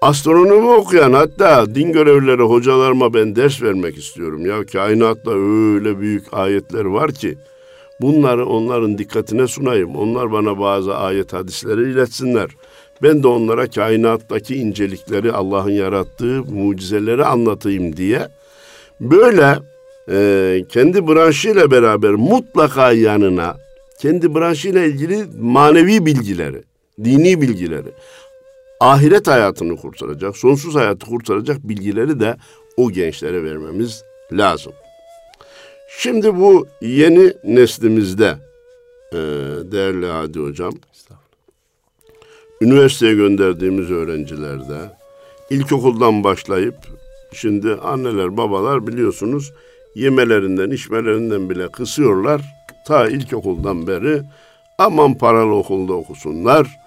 Astronomi 0.00 0.68
okuyan 0.68 1.12
hatta 1.12 1.74
din 1.74 1.92
görevlileri 1.92 2.42
hocalarıma 2.42 3.14
ben 3.14 3.36
ders 3.36 3.62
vermek 3.62 3.98
istiyorum. 3.98 4.46
Ya 4.46 4.66
kainatta 4.66 5.30
öyle 5.30 6.00
büyük 6.00 6.24
ayetler 6.32 6.84
var 6.84 7.12
ki 7.12 7.38
bunları 8.00 8.46
onların 8.46 8.98
dikkatine 8.98 9.46
sunayım. 9.46 9.96
Onlar 9.96 10.32
bana 10.32 10.58
bazı 10.58 10.96
ayet 10.96 11.32
hadisleri 11.32 11.90
iletsinler. 11.90 12.50
Ben 13.02 13.22
de 13.22 13.28
onlara 13.28 13.66
kainattaki 13.70 14.56
incelikleri, 14.56 15.32
Allah'ın 15.32 15.70
yarattığı 15.70 16.42
mucizeleri 16.42 17.24
anlatayım 17.24 17.96
diye 17.96 18.28
böyle 19.00 19.58
e, 20.10 20.64
kendi 20.68 21.08
branşıyla 21.08 21.70
beraber 21.70 22.10
mutlaka 22.10 22.92
yanına 22.92 23.56
kendi 24.00 24.34
branşıyla 24.34 24.84
ilgili 24.84 25.24
manevi 25.40 26.06
bilgileri, 26.06 26.62
dini 27.04 27.40
bilgileri, 27.40 27.88
ahiret 28.80 29.26
hayatını 29.26 29.76
kurtaracak, 29.76 30.36
sonsuz 30.36 30.74
hayatı 30.74 31.06
kurtaracak 31.06 31.68
bilgileri 31.68 32.20
de 32.20 32.36
o 32.76 32.90
gençlere 32.90 33.44
vermemiz 33.44 34.02
lazım. 34.32 34.72
Şimdi 35.98 36.36
bu 36.36 36.66
yeni 36.80 37.32
neslimizde 37.44 38.36
e, 39.12 39.16
değerli 39.72 40.06
Hadi 40.06 40.38
Hocam, 40.38 40.72
üniversiteye 42.60 43.14
gönderdiğimiz 43.14 43.90
öğrencilerde 43.90 44.98
ilkokuldan 45.50 46.24
başlayıp 46.24 46.74
şimdi 47.32 47.74
anneler 47.74 48.36
babalar 48.36 48.86
biliyorsunuz 48.86 49.52
yemelerinden 49.94 50.70
içmelerinden 50.70 51.50
bile 51.50 51.68
kısıyorlar. 51.68 52.40
Ta 52.86 53.08
ilkokuldan 53.08 53.86
beri 53.86 54.22
aman 54.78 55.14
paralı 55.14 55.54
okulda 55.54 55.92
okusunlar, 55.92 56.78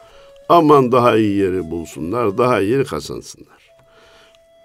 aman 0.49 0.91
daha 0.91 1.17
iyi 1.17 1.37
yeri 1.37 1.71
bulsunlar, 1.71 2.37
daha 2.37 2.61
iyi 2.61 2.71
yeri 2.71 2.85
kazansınlar. 2.85 3.61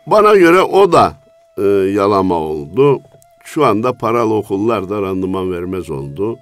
Bana 0.06 0.36
göre 0.36 0.60
o 0.60 0.92
da 0.92 1.12
e, 1.58 1.62
yalama 1.92 2.34
oldu. 2.34 3.00
Şu 3.44 3.64
anda 3.64 3.92
paralı 3.92 4.34
okullar 4.34 4.88
da 4.88 5.02
randıman 5.02 5.52
vermez 5.52 5.90
oldu. 5.90 6.38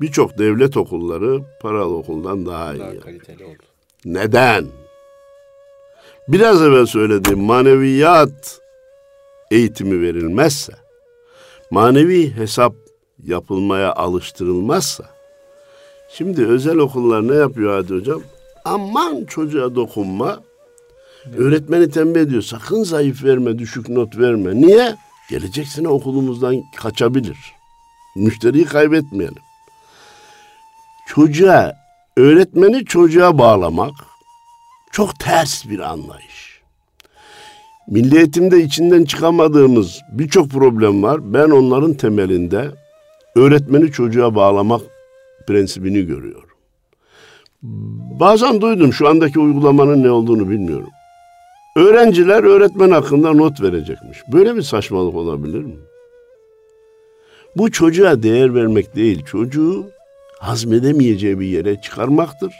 birçok 0.00 0.38
devlet 0.38 0.76
okulları 0.76 1.40
paralı 1.60 1.96
okuldan 1.96 2.46
daha 2.46 2.74
iyi. 2.74 2.80
Daha 2.80 2.88
yani. 2.88 3.00
kaliteli 3.00 3.44
oldu. 3.44 3.62
Neden? 4.04 4.64
Biraz 6.28 6.62
evvel 6.62 6.86
söylediğim 6.86 7.40
maneviyat 7.40 8.60
eğitimi 9.50 10.02
verilmezse, 10.02 10.72
manevi 11.70 12.36
hesap 12.36 12.74
yapılmaya 13.24 13.92
alıştırılmazsa, 13.92 15.04
şimdi 16.08 16.46
özel 16.46 16.78
okullar 16.78 17.28
ne 17.28 17.34
yapıyor 17.34 17.72
Hadi 17.72 17.94
Hocam? 17.94 18.22
Aman 18.64 19.24
çocuğa 19.24 19.74
dokunma. 19.74 20.40
Öğretmeni 21.36 21.90
tembih 21.90 22.20
ediyor. 22.20 22.42
Sakın 22.42 22.82
zayıf 22.82 23.24
verme, 23.24 23.58
düşük 23.58 23.88
not 23.88 24.18
verme. 24.18 24.54
Niye? 24.54 24.96
Gelecek 25.30 25.66
sene 25.66 25.88
okulumuzdan 25.88 26.62
kaçabilir. 26.76 27.38
Müşteriyi 28.16 28.64
kaybetmeyelim. 28.64 29.42
Çocuğa, 31.06 31.72
öğretmeni 32.16 32.84
çocuğa 32.84 33.38
bağlamak 33.38 33.94
çok 34.92 35.18
ters 35.20 35.68
bir 35.68 35.78
anlayış. 35.78 36.60
Milli 37.88 38.16
eğitimde 38.16 38.62
içinden 38.62 39.04
çıkamadığımız 39.04 40.00
birçok 40.12 40.50
problem 40.50 41.02
var. 41.02 41.34
Ben 41.34 41.50
onların 41.50 41.94
temelinde 41.94 42.70
öğretmeni 43.36 43.92
çocuğa 43.92 44.34
bağlamak 44.34 44.80
prensibini 45.46 46.06
görüyorum. 46.06 46.53
Bazen 48.20 48.60
duydum 48.60 48.92
şu 48.92 49.08
andaki 49.08 49.40
uygulamanın 49.40 50.02
ne 50.02 50.10
olduğunu 50.10 50.50
bilmiyorum. 50.50 50.90
Öğrenciler 51.76 52.44
öğretmen 52.44 52.90
hakkında 52.90 53.32
not 53.32 53.62
verecekmiş. 53.62 54.18
Böyle 54.32 54.56
bir 54.56 54.62
saçmalık 54.62 55.14
olabilir 55.14 55.58
mi? 55.58 55.76
Bu 57.56 57.70
çocuğa 57.70 58.22
değer 58.22 58.54
vermek 58.54 58.96
değil, 58.96 59.24
çocuğu 59.24 59.86
hazmedemeyeceği 60.40 61.40
bir 61.40 61.46
yere 61.46 61.80
çıkarmaktır. 61.80 62.52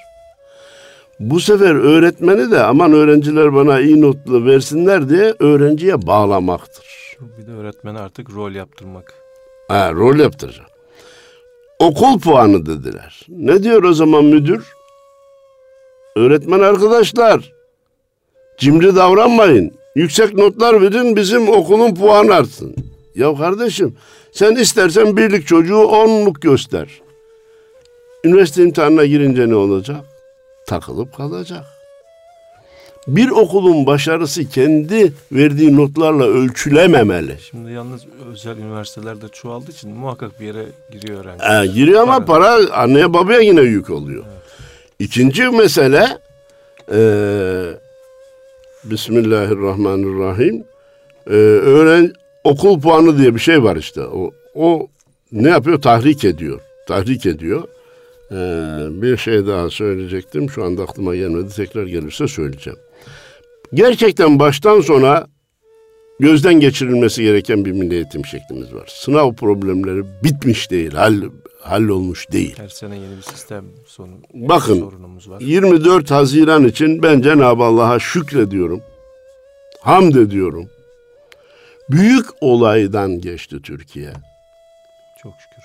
Bu 1.21 1.41
sefer 1.41 1.75
öğretmeni 1.75 2.51
de 2.51 2.63
aman 2.63 2.93
öğrenciler 2.93 3.55
bana 3.55 3.81
iyi 3.81 4.01
notlu 4.01 4.47
versinler 4.47 5.09
diye 5.09 5.35
öğrenciye 5.39 6.07
bağlamaktır. 6.07 6.87
Bir 7.39 7.47
de 7.47 7.53
öğretmene 7.53 7.99
artık 7.99 8.35
rol 8.35 8.53
yaptırmak. 8.53 9.15
Ha, 9.69 9.93
rol 9.93 10.19
yaptıracak. 10.19 10.67
Okul 11.79 12.21
puanı 12.21 12.67
dediler. 12.67 13.27
Ne 13.29 13.63
diyor 13.63 13.83
o 13.83 13.93
zaman 13.93 14.25
müdür? 14.25 14.75
Öğretmen 16.17 16.61
arkadaşlar, 16.61 17.53
cimri 18.59 18.97
davranmayın. 18.97 19.73
Yüksek 19.97 20.35
notlar 20.35 20.81
verin 20.83 21.17
bizim 21.17 21.49
okulun 21.49 21.95
puanı 21.95 22.35
artsın. 22.35 22.77
Ya 23.15 23.35
kardeşim 23.35 23.97
sen 24.33 24.55
istersen 24.57 25.17
birlik 25.17 25.47
çocuğu 25.47 25.79
onluk 25.79 26.43
göster. 26.43 26.89
Üniversite 28.25 28.63
imtihanına 28.63 29.05
girince 29.05 29.49
ne 29.49 29.55
olacak? 29.55 30.01
Takılıp 30.67 31.17
kalacak. 31.17 31.65
Bir 33.07 33.29
okulun 33.31 33.87
başarısı 33.87 34.49
kendi 34.49 35.13
verdiği 35.33 35.77
notlarla 35.77 36.25
ölçülememeli. 36.25 37.37
Şimdi 37.51 37.73
yalnız 37.73 38.03
özel 38.33 38.59
üniversitelerde 38.59 39.29
çoğaldığı 39.33 39.71
için 39.71 39.91
muhakkak 39.91 40.41
bir 40.41 40.47
yere 40.47 40.65
giriyor 40.93 41.25
öğrenci. 41.25 41.71
E, 41.71 41.75
giriyor 41.75 42.03
ama 42.03 42.25
Para. 42.25 42.27
para 42.57 42.73
anneye 42.75 43.13
babaya 43.15 43.41
yine 43.41 43.61
yük 43.61 43.91
oluyor. 43.91 44.25
İkinci 44.99 45.43
mesele 45.43 46.19
e, 46.93 47.01
Bismillahirrahmanirrahim. 48.85 50.65
E, 51.27 51.35
öğren 51.35 52.13
okul 52.45 52.81
puanı 52.81 53.19
diye 53.19 53.35
bir 53.35 53.41
şey 53.41 53.63
var 53.63 53.77
işte. 53.77 54.01
O, 54.01 54.31
o 54.55 54.89
ne 55.33 55.49
yapıyor? 55.49 55.83
Tahrik 55.83 56.25
ediyor. 56.25 56.61
Tahrik 56.89 57.27
ediyor. 57.27 57.63
E, 58.31 58.37
bir 59.03 59.17
şey 59.17 59.47
daha 59.47 59.71
söyleyecektim. 59.71 60.51
Şu 60.51 60.65
anda 60.65 60.83
aklıma 60.83 61.17
gelmedi. 61.17 61.55
Tekrar 61.57 61.87
gelirse 61.87 62.29
söyleyeceğim. 62.29 62.79
Gerçekten 63.75 64.39
baştan 64.39 64.81
sona 64.81 65.27
gözden 66.21 66.55
geçirilmesi 66.55 67.23
gereken 67.23 67.65
bir 67.65 67.73
milli 67.73 67.95
eğitim 67.95 68.27
şeklimiz 68.27 68.75
var. 68.75 68.87
Sınav 68.89 69.33
problemleri 69.33 70.05
bitmiş 70.25 70.71
değil, 70.71 70.93
hall, 70.93 71.23
hallolmuş 71.65 72.33
değil. 72.33 72.55
Her 72.59 72.69
sene 72.69 72.95
yeni 72.95 73.17
bir 73.17 73.23
sistem 73.23 73.65
sonu, 73.87 74.13
Bakın, 74.35 74.81
sorunumuz 74.81 75.31
var. 75.31 75.41
24 75.41 76.11
Haziran 76.11 76.65
için 76.65 77.03
ben 77.03 77.21
Cenab-ı 77.21 77.63
Allah'a 77.63 77.99
şükrediyorum. 77.99 78.83
Hamd 79.81 80.15
ediyorum. 80.15 80.69
Büyük 81.91 82.27
olaydan 82.41 83.21
geçti 83.21 83.57
Türkiye. 83.63 84.13
Çok 85.23 85.33
şükür. 85.33 85.65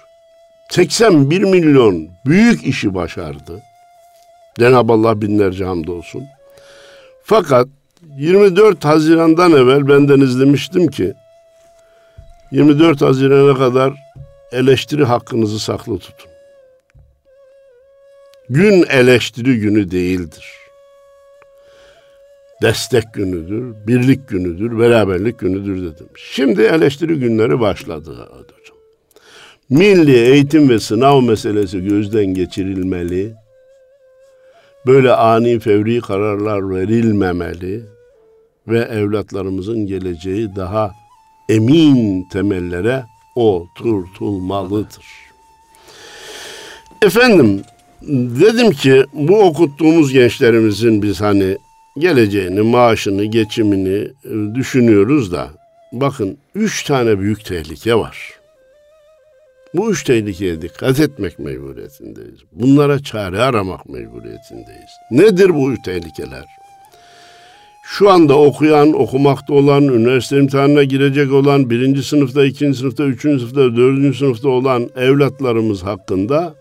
81 0.69 1.41
milyon 1.43 2.09
büyük 2.25 2.63
işi 2.63 2.95
başardı. 2.95 3.62
Cenab-ı 4.59 4.93
Allah 4.93 5.21
binlerce 5.21 5.65
hamdolsun. 5.65 6.23
Fakat 7.23 7.67
24 8.17 8.85
Haziran'dan 8.85 9.51
evvel 9.51 9.88
benden 9.88 10.19
izlemiştim 10.19 10.88
ki 10.88 11.13
24 12.51 13.01
Haziran'a 13.01 13.57
kadar 13.57 13.93
eleştiri 14.51 15.03
hakkınızı 15.03 15.59
saklı 15.59 15.99
tutun. 15.99 16.31
Gün 18.49 18.85
eleştiri 18.89 19.59
günü 19.59 19.91
değildir. 19.91 20.45
Destek 22.62 23.13
günüdür, 23.13 23.75
birlik 23.88 24.27
günüdür, 24.29 24.79
beraberlik 24.79 25.39
günüdür 25.39 25.77
dedim. 25.77 26.07
Şimdi 26.15 26.62
eleştiri 26.62 27.19
günleri 27.19 27.59
başladı 27.59 28.12
hocam. 28.12 28.77
Milli 29.69 30.15
eğitim 30.15 30.69
ve 30.69 30.79
sınav 30.79 31.21
meselesi 31.21 31.83
gözden 31.83 32.25
geçirilmeli. 32.25 33.33
Böyle 34.85 35.12
ani 35.12 35.59
fevri 35.59 36.01
kararlar 36.01 36.69
verilmemeli 36.69 37.83
ve 38.67 38.79
evlatlarımızın 38.79 39.88
geleceği 39.88 40.55
daha 40.55 40.91
emin 41.49 42.29
temellere 42.31 43.03
oturtulmalıdır. 43.39 45.06
Efendim 47.02 47.62
dedim 48.02 48.71
ki 48.71 49.06
bu 49.13 49.39
okuttuğumuz 49.43 50.13
gençlerimizin 50.13 51.02
biz 51.02 51.21
hani 51.21 51.58
geleceğini, 51.97 52.62
maaşını, 52.62 53.25
geçimini 53.25 54.08
e, 54.25 54.56
düşünüyoruz 54.56 55.32
da 55.32 55.49
bakın 55.91 56.38
üç 56.56 56.84
tane 56.84 57.19
büyük 57.19 57.45
tehlike 57.45 57.95
var. 57.95 58.39
Bu 59.73 59.91
üç 59.91 60.04
tehlikeye 60.04 60.62
dikkat 60.62 60.99
etmek 60.99 61.39
mecburiyetindeyiz. 61.39 62.39
Bunlara 62.52 63.04
çare 63.04 63.41
aramak 63.41 63.89
mecburiyetindeyiz. 63.89 64.91
Nedir 65.12 65.56
bu 65.56 65.71
üç 65.71 65.82
tehlikeler? 65.86 66.45
Şu 67.91 68.10
anda 68.10 68.39
okuyan, 68.39 68.93
okumakta 68.93 69.54
olan, 69.54 69.84
üniversite 69.84 70.38
imtihanına 70.38 70.84
girecek 70.84 71.34
olan, 71.34 71.69
birinci 71.69 72.04
sınıfta, 72.04 72.45
ikinci 72.45 72.78
sınıfta, 72.80 73.04
üçüncü 73.04 73.39
sınıfta, 73.39 73.62
dördüncü 73.62 74.17
sınıfta 74.17 74.49
olan 74.49 74.89
evlatlarımız 74.95 75.84
hakkında 75.84 76.56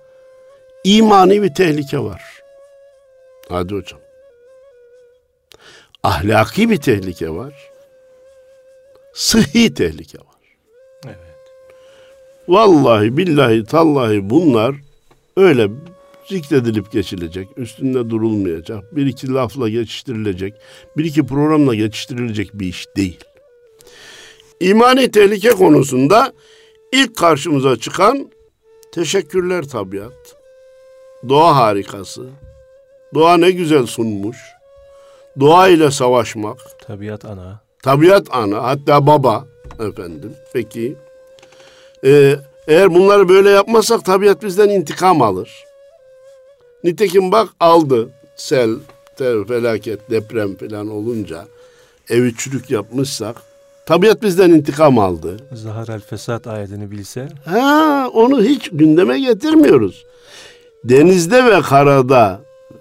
imani 0.84 1.42
bir 1.42 1.54
tehlike 1.54 1.98
var. 1.98 2.22
Hadi 3.48 3.74
hocam. 3.74 4.00
Ahlaki 6.02 6.70
bir 6.70 6.76
tehlike 6.76 7.30
var. 7.30 7.54
Sıhhi 9.12 9.74
tehlike 9.74 10.18
var. 10.18 10.56
Evet. 11.06 11.18
Vallahi 12.48 13.16
billahi 13.16 13.64
tallahi 13.64 14.30
bunlar 14.30 14.74
öyle 15.36 15.68
zikredilip 16.28 16.92
geçilecek, 16.92 17.48
üstünde 17.56 18.10
durulmayacak, 18.10 18.96
bir 18.96 19.06
iki 19.06 19.32
lafla 19.32 19.68
geçiştirilecek, 19.68 20.54
bir 20.96 21.04
iki 21.04 21.26
programla 21.26 21.74
geçiştirilecek 21.74 22.54
bir 22.54 22.66
iş 22.66 22.86
değil. 22.96 23.24
İmani 24.60 25.10
tehlike 25.10 25.50
konusunda 25.50 26.32
ilk 26.92 27.16
karşımıza 27.16 27.76
çıkan 27.76 28.30
teşekkürler 28.92 29.62
tabiat, 29.62 30.36
doğa 31.28 31.56
harikası, 31.56 32.26
doğa 33.14 33.36
ne 33.36 33.50
güzel 33.50 33.86
sunmuş, 33.86 34.36
doğa 35.40 35.68
ile 35.68 35.90
savaşmak, 35.90 36.58
Tabiat 36.86 37.24
ana. 37.24 37.60
Tabiat 37.82 38.26
ana 38.30 38.62
hatta 38.62 39.06
baba 39.06 39.46
efendim. 39.80 40.32
Peki 40.52 40.96
Ee, 42.04 42.36
eğer 42.66 42.94
bunları 42.94 43.28
böyle 43.28 43.50
yapmazsak 43.50 44.04
tabiat 44.04 44.42
bizden 44.42 44.68
intikam 44.68 45.22
alır. 45.22 45.64
Nitekim 46.84 47.32
bak 47.32 47.48
aldı 47.60 48.08
sel, 48.36 48.70
tel, 49.16 49.44
felaket, 49.44 50.10
deprem 50.10 50.56
falan 50.56 50.90
olunca 50.90 51.44
evi 52.08 52.34
çürük 52.36 52.70
yapmışsak 52.70 53.36
tabiat 53.86 54.22
bizden 54.22 54.50
intikam 54.50 54.98
aldı. 54.98 55.36
Zahar 55.52 55.88
el 55.88 56.00
fesat 56.00 56.46
ayetini 56.46 56.90
bilse 56.90 57.28
Ha 57.44 58.08
onu 58.12 58.42
hiç 58.42 58.68
gündeme 58.72 59.20
getirmiyoruz. 59.20 60.04
Denizde 60.84 61.44
ve 61.44 61.60
karada 61.60 62.40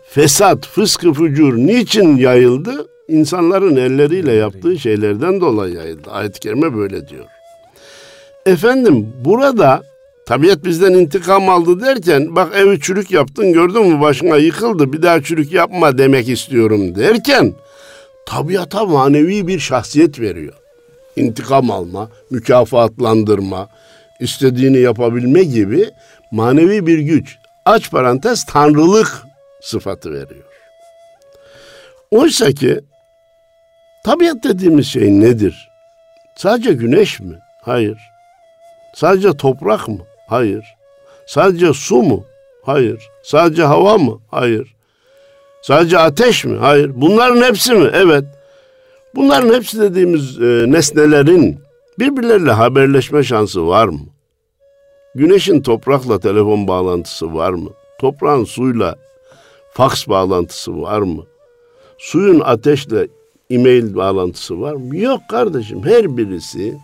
fesat, 0.09 0.67
fıskı, 0.67 1.13
fucur 1.13 1.57
niçin 1.57 2.17
yayıldı? 2.17 2.87
İnsanların 3.07 3.75
elleriyle 3.75 4.33
yaptığı 4.33 4.79
şeylerden 4.79 5.41
dolayı 5.41 5.73
yayıldı. 5.73 6.11
Ayet-i 6.11 6.39
kerime 6.39 6.75
böyle 6.75 7.07
diyor. 7.07 7.25
Efendim 8.45 9.13
burada 9.25 9.83
Tabiat 10.27 10.65
bizden 10.65 10.93
intikam 10.93 11.49
aldı 11.49 11.81
derken 11.81 12.35
bak 12.35 12.55
evi 12.55 12.79
çürük 12.79 13.11
yaptın 13.11 13.53
gördün 13.53 13.87
mü 13.87 14.01
başına 14.01 14.37
yıkıldı 14.37 14.93
bir 14.93 15.01
daha 15.01 15.23
çürük 15.23 15.51
yapma 15.51 15.97
demek 15.97 16.29
istiyorum 16.29 16.95
derken 16.95 17.53
tabiata 18.25 18.85
manevi 18.85 19.47
bir 19.47 19.59
şahsiyet 19.59 20.19
veriyor. 20.19 20.53
İntikam 21.15 21.71
alma, 21.71 22.09
mükafatlandırma, 22.31 23.69
istediğini 24.19 24.77
yapabilme 24.77 25.43
gibi 25.43 25.89
manevi 26.31 26.87
bir 26.87 26.99
güç. 26.99 27.37
Aç 27.65 27.91
parantez 27.91 28.45
tanrılık 28.45 29.23
sıfatı 29.61 30.11
veriyor. 30.11 30.45
Oysa 32.11 32.51
ki 32.51 32.79
tabiat 34.05 34.43
dediğimiz 34.43 34.87
şey 34.87 35.19
nedir? 35.19 35.69
Sadece 36.35 36.73
güneş 36.73 37.19
mi? 37.19 37.39
Hayır. 37.61 37.97
Sadece 38.93 39.37
toprak 39.37 39.87
mı? 39.87 39.99
Hayır. 40.27 40.65
Sadece 41.27 41.73
su 41.73 41.95
mu? 41.95 42.23
Hayır. 42.63 43.09
Sadece 43.23 43.63
hava 43.63 43.97
mı? 43.97 44.19
Hayır. 44.31 44.75
Sadece 45.61 45.97
ateş 45.97 46.45
mi? 46.45 46.57
Hayır. 46.57 46.91
Bunların 46.95 47.41
hepsi 47.41 47.73
mi? 47.73 47.89
Evet. 47.93 48.25
Bunların 49.15 49.53
hepsi 49.53 49.79
dediğimiz 49.81 50.41
e, 50.41 50.65
nesnelerin 50.67 51.59
birbirleriyle 51.99 52.51
haberleşme 52.51 53.23
şansı 53.23 53.67
var 53.67 53.87
mı? 53.87 53.99
Güneşin 55.15 55.61
toprakla 55.61 56.19
telefon 56.19 56.67
bağlantısı 56.67 57.33
var 57.33 57.51
mı? 57.51 57.69
Toprağın 57.99 58.43
suyla 58.43 58.95
faks 59.73 60.07
bağlantısı 60.07 60.81
var 60.81 60.99
mı? 60.99 61.23
Suyun 61.97 62.39
ateşle 62.39 63.07
e-mail 63.49 63.95
bağlantısı 63.95 64.61
var 64.61 64.73
mı? 64.73 64.97
Yok 64.97 65.21
kardeşim. 65.29 65.85
Her 65.85 66.17
birisi 66.17 66.77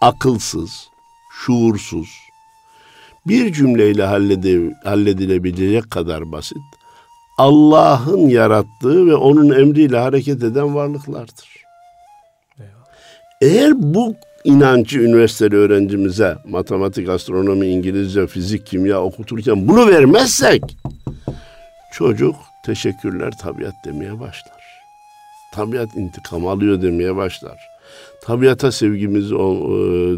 akılsız, 0.00 0.88
şuursuz, 1.30 2.08
bir 3.26 3.52
cümleyle 3.52 4.04
halledilebilecek 4.84 5.90
kadar 5.90 6.32
basit. 6.32 6.58
Allah'ın 7.38 8.28
yarattığı 8.28 9.06
ve 9.06 9.14
onun 9.14 9.60
emriyle 9.60 9.98
hareket 9.98 10.42
eden 10.42 10.74
varlıklardır. 10.74 11.48
Eğer 13.40 13.72
bu 13.76 14.14
inancı 14.44 14.98
üniversiteli 14.98 15.56
öğrencimize 15.56 16.36
matematik, 16.48 17.08
astronomi, 17.08 17.66
İngilizce, 17.66 18.26
fizik, 18.26 18.66
kimya 18.66 19.02
okuturken 19.02 19.68
bunu 19.68 19.88
vermezsek 19.88 20.62
çocuk 21.92 22.34
teşekkürler 22.64 23.32
tabiat 23.38 23.74
demeye 23.84 24.20
başlar. 24.20 24.62
Tabiat 25.54 25.96
intikam 25.96 26.46
alıyor 26.46 26.82
demeye 26.82 27.16
başlar. 27.16 27.71
Tabiata 28.22 28.72
sevgimizi 28.72 29.34
e, 29.34 29.38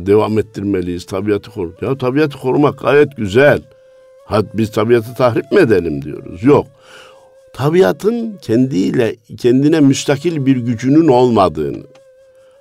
devam 0.07 0.39
ettirmeliyiz. 0.39 1.07
Tabiatı 1.07 1.51
koru. 1.51 1.73
Ya 1.81 1.99
tabiatı 1.99 2.39
korumak 2.39 2.79
gayet 2.79 3.17
güzel. 3.17 3.63
Hadi 4.25 4.49
biz 4.55 4.71
tabiatı 4.71 5.15
tahrip 5.15 5.53
mi 5.53 5.61
edelim 5.61 6.03
diyoruz. 6.03 6.45
Yok. 6.45 6.67
Tabiatın 7.53 8.37
kendiyle 8.43 9.17
kendine 9.39 9.81
müstakil 9.81 10.47
bir 10.47 10.57
gücünün 10.57 11.09
olmadığını, 11.09 11.83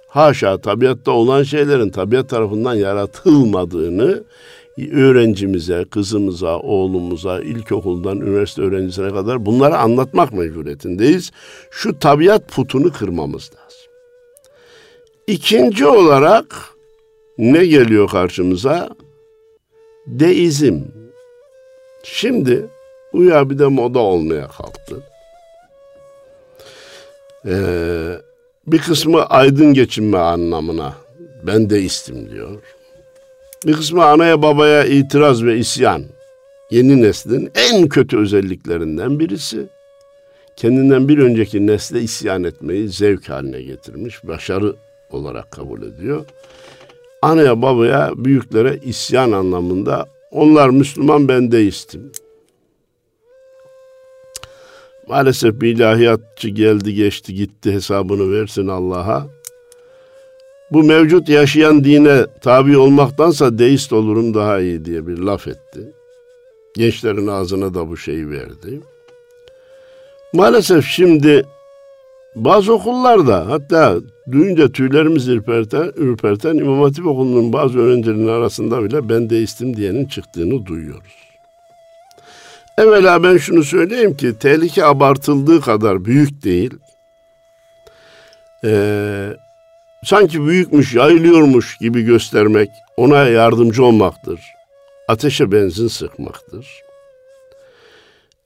haşa 0.07 0.57
tabiatta 0.57 1.11
olan 1.11 1.43
şeylerin 1.43 1.89
tabiat 1.89 2.29
tarafından 2.29 2.73
yaratılmadığını 2.73 4.23
öğrencimize, 4.91 5.85
kızımıza, 5.91 6.59
oğlumuza, 6.59 7.39
ilkokuldan 7.39 8.19
üniversite 8.19 8.61
öğrencisine 8.61 9.09
kadar 9.09 9.45
bunları 9.45 9.77
anlatmak 9.77 10.33
mecburiyetindeyiz. 10.33 11.31
Şu 11.71 11.99
tabiat 11.99 12.47
putunu 12.47 12.91
kırmamız 12.91 13.43
lazım. 13.43 13.62
İkinci 15.27 15.85
olarak 15.85 16.69
ne 17.37 17.65
geliyor 17.65 18.09
karşımıza? 18.09 18.89
Deizm. 20.07 20.81
Şimdi 22.03 22.69
Uya 23.13 23.49
bir 23.49 23.59
de 23.59 23.67
moda 23.67 23.99
olmaya 23.99 24.47
kalktı. 24.47 25.03
Ee, 27.45 28.17
bir 28.67 28.79
kısmı 28.79 29.25
aydın 29.25 29.73
geçinme 29.73 30.17
anlamına 30.17 30.93
ben 31.47 31.69
deistim 31.69 32.31
diyor. 32.31 32.61
Bir 33.65 33.73
kısmı 33.73 34.05
anaya 34.05 34.41
babaya 34.41 34.85
itiraz 34.85 35.43
ve 35.43 35.57
isyan. 35.57 36.03
Yeni 36.71 37.01
neslin 37.01 37.51
en 37.55 37.89
kötü 37.89 38.17
özelliklerinden 38.17 39.19
birisi. 39.19 39.67
Kendinden 40.55 41.07
bir 41.07 41.17
önceki 41.17 41.67
nesle 41.67 42.01
isyan 42.01 42.43
etmeyi 42.43 42.89
zevk 42.89 43.29
haline 43.29 43.61
getirmiş, 43.61 44.27
başarı 44.27 44.75
olarak 45.13 45.51
kabul 45.51 45.81
ediyor. 45.81 46.25
Anaya 47.21 47.61
babaya 47.61 48.11
büyüklere 48.15 48.79
isyan 48.85 49.31
anlamında 49.31 50.05
onlar 50.31 50.69
Müslüman 50.69 51.27
ben 51.27 51.51
deistim. 51.51 52.11
Maalesef 55.07 55.61
bir 55.61 55.75
ilahiyatçı 55.75 56.49
geldi 56.49 56.93
geçti 56.93 57.33
gitti 57.33 57.71
hesabını 57.71 58.31
versin 58.31 58.67
Allah'a. 58.67 59.27
Bu 60.71 60.83
mevcut 60.83 61.29
yaşayan 61.29 61.83
dine 61.83 62.25
tabi 62.41 62.77
olmaktansa 62.77 63.57
deist 63.57 63.93
olurum 63.93 64.33
daha 64.33 64.59
iyi 64.59 64.85
diye 64.85 65.07
bir 65.07 65.17
laf 65.17 65.47
etti. 65.47 65.81
Gençlerin 66.75 67.27
ağzına 67.27 67.73
da 67.73 67.89
bu 67.89 67.97
şeyi 67.97 68.29
verdi. 68.29 68.81
Maalesef 70.33 70.85
şimdi 70.85 71.45
bazı 72.35 72.73
okullarda 72.73 73.49
hatta 73.49 73.95
duyunca 74.31 74.71
tüylerimiz 74.71 75.27
ürperten, 75.27 75.91
ürperten 75.95 76.55
İmam 76.55 76.81
Hatip 76.81 77.07
Okulu'nun 77.07 77.53
bazı 77.53 77.79
öğrencilerinin 77.79 78.27
arasında 78.27 78.83
bile 78.83 79.09
ben 79.09 79.29
deistim 79.29 79.77
diyenin 79.77 80.05
çıktığını 80.05 80.65
duyuyoruz. 80.65 81.13
Evvela 82.77 83.23
ben 83.23 83.37
şunu 83.37 83.63
söyleyeyim 83.63 84.17
ki 84.17 84.39
tehlike 84.39 84.85
abartıldığı 84.85 85.61
kadar 85.61 86.05
büyük 86.05 86.43
değil. 86.43 86.73
Ee, 88.65 89.29
sanki 90.03 90.45
büyükmüş, 90.45 90.95
yayılıyormuş 90.95 91.77
gibi 91.77 92.01
göstermek 92.01 92.69
ona 92.97 93.17
yardımcı 93.17 93.85
olmaktır. 93.85 94.39
Ateşe 95.07 95.51
benzin 95.51 95.87
sıkmaktır. 95.87 96.67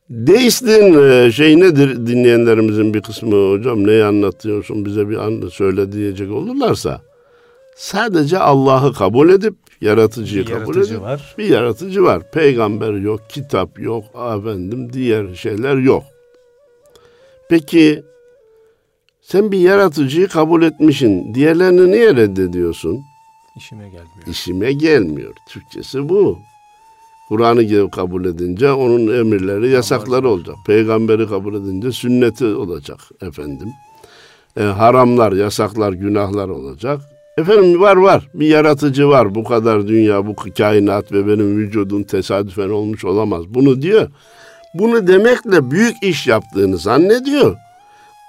Deistliğin 0.10 1.10
e, 1.10 1.32
şey 1.32 1.60
nedir 1.60 2.08
dinleyenlerimizin 2.08 2.94
bir 2.94 3.02
kısmı 3.02 3.52
hocam 3.52 3.88
neyi 3.88 4.04
anlatıyorsun 4.04 4.86
bize 4.86 5.10
bir 5.10 5.18
an 5.18 5.50
söyle 5.52 5.92
diyecek 5.92 6.32
olurlarsa 6.32 7.02
sadece 7.76 8.40
Allah'ı 8.40 8.94
kabul 8.94 9.30
edip 9.30 9.56
yaratıcıyı 9.82 10.46
Bir 10.46 10.52
kabul 10.52 10.60
yaratıcı 10.76 10.94
edip 10.94 11.04
var. 11.04 11.36
bir 11.38 11.46
yaratıcı 11.46 12.04
var. 12.04 12.32
Peygamber 12.32 12.94
yok, 12.94 13.22
kitap 13.30 13.80
yok, 13.80 14.04
efendim 14.16 14.94
diğer 14.94 15.36
şeyler 15.36 15.76
yok. 15.76 16.04
Peki 17.50 18.04
sen 19.22 19.52
bir 19.52 19.60
yaratıcıyı 19.60 20.28
kabul 20.28 20.62
etmişsin. 20.64 21.34
Diğerlerini 21.34 21.92
niye 21.92 22.16
reddediyorsun? 22.16 23.00
İşime 23.58 23.84
gelmiyor. 23.86 24.28
İşime 24.28 24.74
gelmiyor. 24.74 25.34
Türkçesi 25.50 26.10
bu. 26.10 26.40
Kur'an'ı 27.30 27.92
kabul 27.92 28.26
edince 28.26 28.72
onun 28.72 29.20
emirleri, 29.20 29.70
yasakları 29.70 30.30
olacak. 30.30 30.56
Peygamberi 30.68 31.28
kabul 31.28 31.54
edince 31.54 31.92
sünneti 31.92 32.46
olacak 32.46 33.00
efendim. 33.22 33.68
E, 34.60 34.64
haramlar, 34.64 35.32
yasaklar, 35.32 35.94
günahlar 35.94 36.50
olacak. 36.50 37.02
Efendim 37.38 37.82
var 37.82 37.96
var. 37.96 38.28
Bir 38.34 38.48
yaratıcı 38.48 39.10
var. 39.10 39.36
Bu 39.36 39.44
kadar 39.44 39.88
dünya, 39.88 40.28
bu 40.28 40.36
kainat 40.58 41.12
ve 41.12 41.28
benim 41.28 41.58
vücudum 41.58 42.04
tesadüfen 42.04 42.70
olmuş 42.70 43.06
olamaz. 43.06 43.44
Bunu 43.48 43.82
diyor. 43.82 44.10
Bunu 44.74 45.08
demekle 45.08 45.72
büyük 45.72 46.04
iş 46.04 46.28
yaptığını 46.28 46.78
zannediyor. 46.78 47.56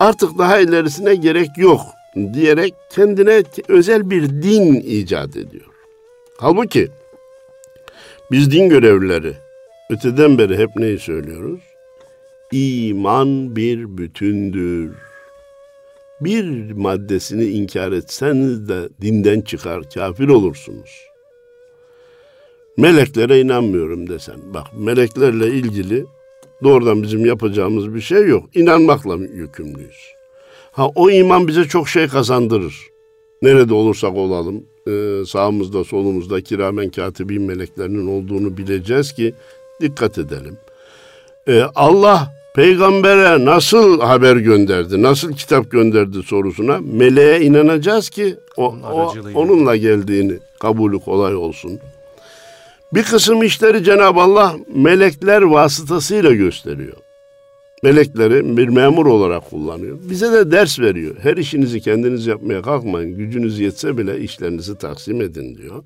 Artık 0.01 0.39
daha 0.39 0.59
ilerisine 0.59 1.15
gerek 1.15 1.49
yok 1.57 1.81
diyerek 2.35 2.75
kendine 2.91 3.43
özel 3.69 4.11
bir 4.11 4.29
din 4.29 4.75
icat 4.75 5.37
ediyor. 5.37 5.67
Halbuki 6.39 6.89
biz 8.31 8.51
din 8.51 8.69
görevlileri 8.69 9.35
öteden 9.91 10.39
beri 10.39 10.59
hep 10.59 10.77
neyi 10.77 10.99
söylüyoruz? 10.99 11.61
İman 12.53 13.57
bir 13.57 13.99
bütündür. 13.99 14.93
Bir 16.21 16.73
maddesini 16.73 17.45
inkar 17.45 17.93
etseniz 17.93 18.69
de 18.69 18.89
dinden 19.01 19.41
çıkar, 19.41 19.91
kafir 19.95 20.29
olursunuz. 20.29 21.09
Meleklere 22.77 23.41
inanmıyorum 23.41 24.09
desen. 24.09 24.55
Bak 24.55 24.67
meleklerle 24.79 25.47
ilgili 25.47 26.05
doğrudan 26.63 27.03
bizim 27.03 27.27
yapacağımız 27.27 27.95
bir 27.95 28.01
şey 28.01 28.27
yok. 28.27 28.45
İnanmakla 28.55 29.17
yükümlüyüz. 29.17 30.13
Ha 30.73 30.89
o 30.95 31.11
iman 31.11 31.49
bize 31.49 31.65
çok 31.65 31.89
şey 31.89 32.09
kazandırır. 32.09 32.75
Nerede 33.43 33.75
olursak 33.75 34.15
olalım 34.15 34.65
e, 34.89 35.27
sağımızda 35.27 35.85
solumuzda 35.85 36.41
kiramen 36.41 36.91
katibin 36.91 37.43
meleklerinin 37.43 38.07
olduğunu 38.07 38.57
bileceğiz 38.57 39.13
ki 39.13 39.35
dikkat 39.81 40.19
edelim. 40.19 40.57
E, 41.49 41.63
Allah 41.75 42.35
peygambere 42.55 43.45
nasıl 43.45 44.01
haber 44.01 44.37
gönderdi, 44.37 45.03
nasıl 45.03 45.33
kitap 45.33 45.71
gönderdi 45.71 46.23
sorusuna 46.23 46.79
meleğe 46.79 47.41
inanacağız 47.41 48.11
ki 48.11 48.37
o, 48.57 48.77
o, 48.93 49.15
onunla 49.35 49.77
geldiğini 49.77 50.39
kabulü 50.61 50.99
kolay 50.99 51.35
olsun. 51.35 51.81
Bir 52.95 53.03
kısım 53.03 53.43
işleri 53.43 53.85
Cenab-ı 53.85 54.21
Allah 54.21 54.57
melekler 54.75 55.43
vasıtasıyla 55.43 56.33
gösteriyor. 56.33 56.97
Melekleri 57.83 58.57
bir 58.57 58.69
memur 58.69 59.07
olarak 59.07 59.51
kullanıyor. 59.51 59.97
Bize 60.11 60.33
de 60.33 60.51
ders 60.51 60.81
veriyor. 60.81 61.15
Her 61.23 61.37
işinizi 61.37 61.81
kendiniz 61.81 62.27
yapmaya 62.27 62.63
kalkmayın. 62.63 63.17
Gücünüz 63.17 63.61
yetse 63.61 63.99
bile 63.99 64.21
işlerinizi 64.21 64.79
taksim 64.79 65.23
edin 65.23 65.57
diyor. 65.57 65.85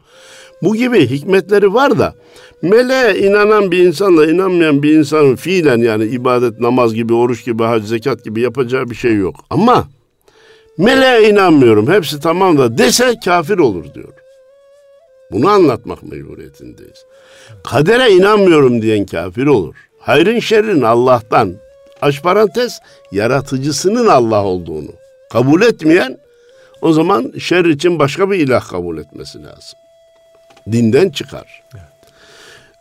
Bu 0.63 0.77
gibi 0.77 1.07
hikmetleri 1.07 1.75
var 1.75 1.99
da 1.99 2.15
meleğe 2.63 3.19
inanan 3.19 3.71
bir 3.71 3.79
insanla 3.79 4.27
inanmayan 4.27 4.83
bir 4.83 4.99
insanın 4.99 5.37
fiilen 5.37 5.79
yani 5.79 6.05
ibadet, 6.05 6.61
namaz 6.61 6.95
gibi, 6.95 7.15
oruç 7.15 7.45
gibi, 7.45 7.63
hac, 7.63 7.85
zekat 7.85 8.25
gibi 8.25 8.41
yapacağı 8.41 8.91
bir 8.91 8.95
şey 8.95 9.17
yok. 9.17 9.37
Ama 9.51 9.89
meleğe 10.79 11.31
inanmıyorum 11.31 11.91
hepsi 11.91 12.21
tamam 12.21 12.59
da 12.59 12.79
dese 12.79 13.15
kafir 13.25 13.59
olur 13.59 13.85
diyor. 13.95 14.13
Bunu 15.33 15.49
anlatmak 15.49 16.03
mecburiyetindeyiz. 16.03 17.05
Kadere 17.65 18.11
inanmıyorum 18.11 18.83
diyen 18.83 19.07
kafir 19.07 19.47
olur. 19.47 19.75
Hayrın 19.99 20.39
şerrin 20.39 20.83
Allah'tan. 20.83 21.53
Aç 22.03 22.23
parantez 22.23 22.81
yaratıcısının 23.13 24.07
Allah 24.07 24.45
olduğunu 24.45 24.91
kabul 25.31 25.63
etmeyen 25.63 26.19
o 26.81 26.93
zaman 26.93 27.33
şer 27.39 27.65
için 27.65 27.99
başka 27.99 28.31
bir 28.31 28.39
ilah 28.39 28.69
kabul 28.69 28.99
etmesi 28.99 29.45
lazım. 29.45 29.79
Dinden 30.73 31.11
çıkar. 31.11 31.63
Evet. 31.75 31.85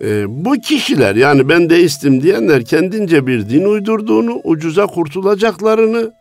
Ee, 0.03 0.25
bu 0.45 0.53
kişiler 0.53 1.15
yani 1.15 1.49
ben 1.49 1.69
deistim 1.69 2.23
diyenler 2.23 2.65
kendince 2.65 3.27
bir 3.27 3.49
din 3.49 3.65
uydurduğunu, 3.65 4.41
ucuza 4.43 4.87
kurtulacaklarını, 4.87 6.11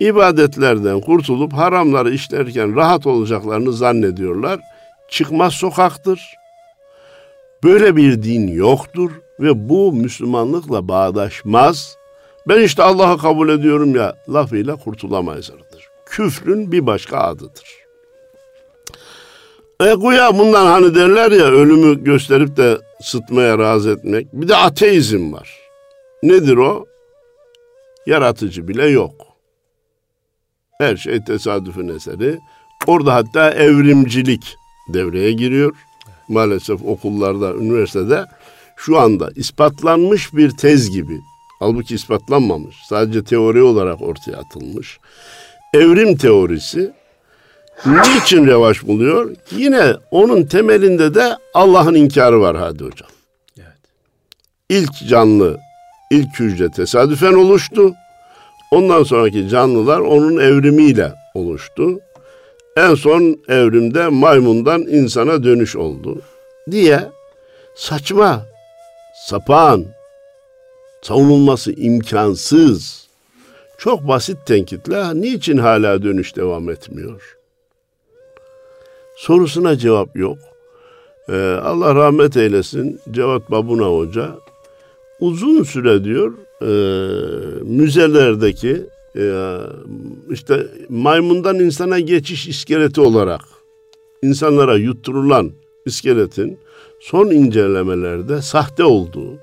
ibadetlerden 0.00 1.00
kurtulup 1.00 1.52
haramları 1.52 2.14
işlerken 2.14 2.76
rahat 2.76 3.06
olacaklarını 3.06 3.72
zannediyorlar 3.72 4.60
çıkmaz 5.08 5.54
sokaktır. 5.54 6.34
Böyle 7.64 7.96
bir 7.96 8.22
din 8.22 8.48
yoktur 8.48 9.10
ve 9.40 9.68
bu 9.68 9.92
Müslümanlıkla 9.92 10.88
bağdaşmaz. 10.88 11.97
Ben 12.48 12.62
işte 12.62 12.82
Allah'ı 12.82 13.18
kabul 13.18 13.48
ediyorum 13.48 13.94
ya 13.94 14.16
lafıyla 14.28 14.76
kurtulamayızdır. 14.76 15.62
Küfrün 16.06 16.72
bir 16.72 16.86
başka 16.86 17.18
adıdır. 17.18 17.88
E 19.80 19.94
güya 19.94 20.38
bundan 20.38 20.66
hani 20.66 20.94
derler 20.94 21.32
ya 21.32 21.44
ölümü 21.44 22.04
gösterip 22.04 22.56
de 22.56 22.78
sıtmaya 23.00 23.58
razı 23.58 23.90
etmek. 23.90 24.26
Bir 24.32 24.48
de 24.48 24.56
ateizm 24.56 25.32
var. 25.32 25.56
Nedir 26.22 26.56
o? 26.56 26.86
Yaratıcı 28.06 28.68
bile 28.68 28.86
yok. 28.86 29.14
Her 30.78 30.96
şey 30.96 31.24
tesadüfün 31.24 31.88
eseri. 31.88 32.38
Orada 32.86 33.14
hatta 33.14 33.50
evrimcilik 33.50 34.56
devreye 34.88 35.32
giriyor. 35.32 35.76
Maalesef 36.28 36.84
okullarda, 36.84 37.54
üniversitede 37.54 38.24
şu 38.76 38.98
anda 38.98 39.30
ispatlanmış 39.36 40.34
bir 40.34 40.50
tez 40.50 40.90
gibi. 40.90 41.20
Halbuki 41.58 41.94
ispatlanmamış. 41.94 42.76
Sadece 42.88 43.24
teori 43.24 43.62
olarak 43.62 44.02
ortaya 44.02 44.36
atılmış. 44.36 44.98
Evrim 45.74 46.16
teorisi 46.16 46.92
niçin 47.86 48.46
revaç 48.46 48.82
buluyor? 48.82 49.36
Yine 49.50 49.92
onun 50.10 50.42
temelinde 50.42 51.14
de 51.14 51.36
Allah'ın 51.54 51.94
inkarı 51.94 52.40
var 52.40 52.56
hadi 52.56 52.84
hocam. 52.84 53.10
Evet. 53.58 53.78
İlk 54.68 55.08
canlı, 55.08 55.58
ilk 56.10 56.40
hücre 56.40 56.70
tesadüfen 56.70 57.32
oluştu. 57.32 57.94
Ondan 58.70 59.02
sonraki 59.02 59.48
canlılar 59.48 60.00
onun 60.00 60.36
evrimiyle 60.36 61.12
oluştu 61.34 62.00
en 62.78 62.94
son 62.94 63.38
evrimde 63.48 64.08
maymundan 64.08 64.82
insana 64.82 65.44
dönüş 65.44 65.76
oldu 65.76 66.22
diye 66.70 67.00
saçma, 67.76 68.46
sapan, 69.26 69.84
savunulması 71.02 71.72
imkansız, 71.72 73.08
çok 73.78 74.08
basit 74.08 74.46
tenkitle 74.46 75.20
niçin 75.20 75.58
hala 75.58 76.02
dönüş 76.02 76.36
devam 76.36 76.70
etmiyor? 76.70 77.36
Sorusuna 79.16 79.78
cevap 79.78 80.16
yok. 80.16 80.38
Ee, 81.28 81.58
Allah 81.62 81.94
rahmet 81.94 82.36
eylesin 82.36 83.00
Cevat 83.10 83.50
Babuna 83.50 83.86
Hoca 83.86 84.38
uzun 85.20 85.62
süre 85.62 86.04
diyor 86.04 86.32
e, 86.62 86.70
müzelerdeki 87.62 88.86
e, 89.16 89.56
işte 90.30 90.66
maymundan 90.88 91.58
insana 91.58 91.98
geçiş 91.98 92.48
iskeleti 92.48 93.00
olarak 93.00 93.40
insanlara 94.22 94.76
yutturulan 94.76 95.50
iskeletin 95.86 96.58
son 97.00 97.30
incelemelerde 97.30 98.42
sahte 98.42 98.84
olduğu, 98.84 99.38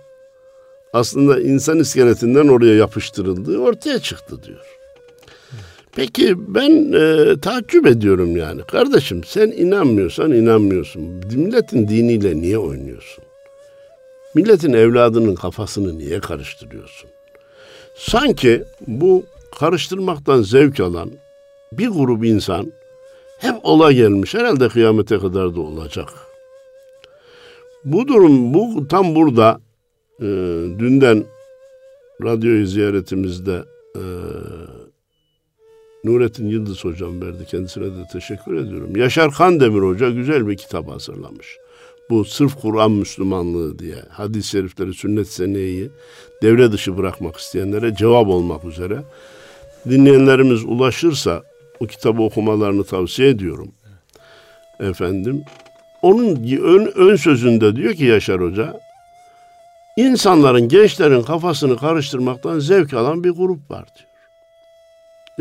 aslında 0.96 1.40
insan 1.40 1.80
iskeletinden 1.80 2.48
oraya 2.48 2.76
yapıştırıldığı 2.76 3.58
ortaya 3.58 4.00
çıktı 4.00 4.44
diyor. 4.44 4.66
Peki 5.96 6.36
ben 6.56 6.94
e, 6.94 7.40
takip 7.40 7.88
ediyorum 7.88 8.38
yani. 8.38 8.62
Kardeşim 8.64 9.24
sen 9.24 9.48
inanmıyorsan 9.48 10.32
inanmıyorsun. 10.32 11.02
Milletin 11.02 11.88
diniyle 11.88 12.42
niye 12.42 12.58
oynuyorsun? 12.58 13.24
Milletin 14.36 14.74
evladının 14.74 15.36
kafasını 15.36 15.98
niye 15.98 16.20
karıştırıyorsun? 16.20 17.10
Sanki 17.96 18.64
bu 18.88 19.24
karıştırmaktan 19.60 20.42
zevk 20.42 20.80
alan 20.80 21.12
bir 21.72 21.88
grup 21.88 22.26
insan 22.26 22.74
hep 23.40 23.56
ola 23.64 23.92
gelmiş. 23.92 24.34
Herhalde 24.34 24.70
kıyamete 24.70 25.20
kadar 25.20 25.56
da 25.56 25.62
olacak. 25.62 26.10
Bu 27.86 28.08
durum 28.08 28.54
bu 28.54 28.88
tam 28.88 29.16
burada 29.16 29.64
e, 30.21 30.25
dünden 30.80 31.23
radyoyu 32.23 32.67
ziyaretimizde 32.67 33.63
e, 33.95 34.04
Nurettin 36.04 36.47
Yıldız 36.47 36.86
hocam 36.86 37.21
verdi. 37.21 37.45
Kendisine 37.45 37.86
de 37.86 38.08
teşekkür 38.13 38.56
ediyorum. 38.56 38.95
Yaşar 38.95 39.32
Kandemir 39.32 39.82
Hoca 39.82 40.10
güzel 40.10 40.47
bir 40.47 40.58
kitap 40.58 40.89
hazırlamış. 40.91 41.58
Bu 42.10 42.25
sırf 42.25 42.62
Kur'an 42.62 42.91
Müslümanlığı 42.91 43.80
diye 43.80 43.95
hadis-i 44.10 44.49
şerifleri, 44.49 44.93
sünnet 44.93 45.28
seneyi 45.28 45.89
devre 46.41 46.71
dışı 46.71 46.97
bırakmak 46.97 47.38
isteyenlere 47.38 47.95
cevap 47.95 48.28
olmak 48.28 48.65
üzere 48.65 49.04
dinleyenlerimiz 49.89 50.63
ulaşırsa 50.65 51.43
o 51.80 51.88
kitabı 51.88 52.21
okumalarını 52.21 52.84
tavsiye 52.84 53.30
ediyorum. 53.30 53.71
Efendim. 54.80 55.43
Onun 56.01 56.36
ön, 56.63 56.91
ön 56.95 57.15
sözünde 57.15 57.75
diyor 57.75 57.93
ki 57.93 58.06
Yaşar 58.06 58.41
Hoca, 58.41 58.80
insanların, 59.96 60.68
gençlerin 60.68 61.22
kafasını 61.24 61.78
karıştırmaktan 61.78 62.60
zevk 62.60 62.94
alan 62.94 63.24
bir 63.24 63.30
grup 63.30 63.72
var 63.72 63.86
diyor. 63.96 64.10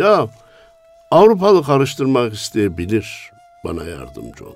Ya 0.08 0.28
Avrupalı 1.10 1.64
karıştırmak 1.64 2.32
isteyebilir, 2.32 3.30
bana 3.64 3.84
yardımcı 3.84 4.44
ol. 4.44 4.54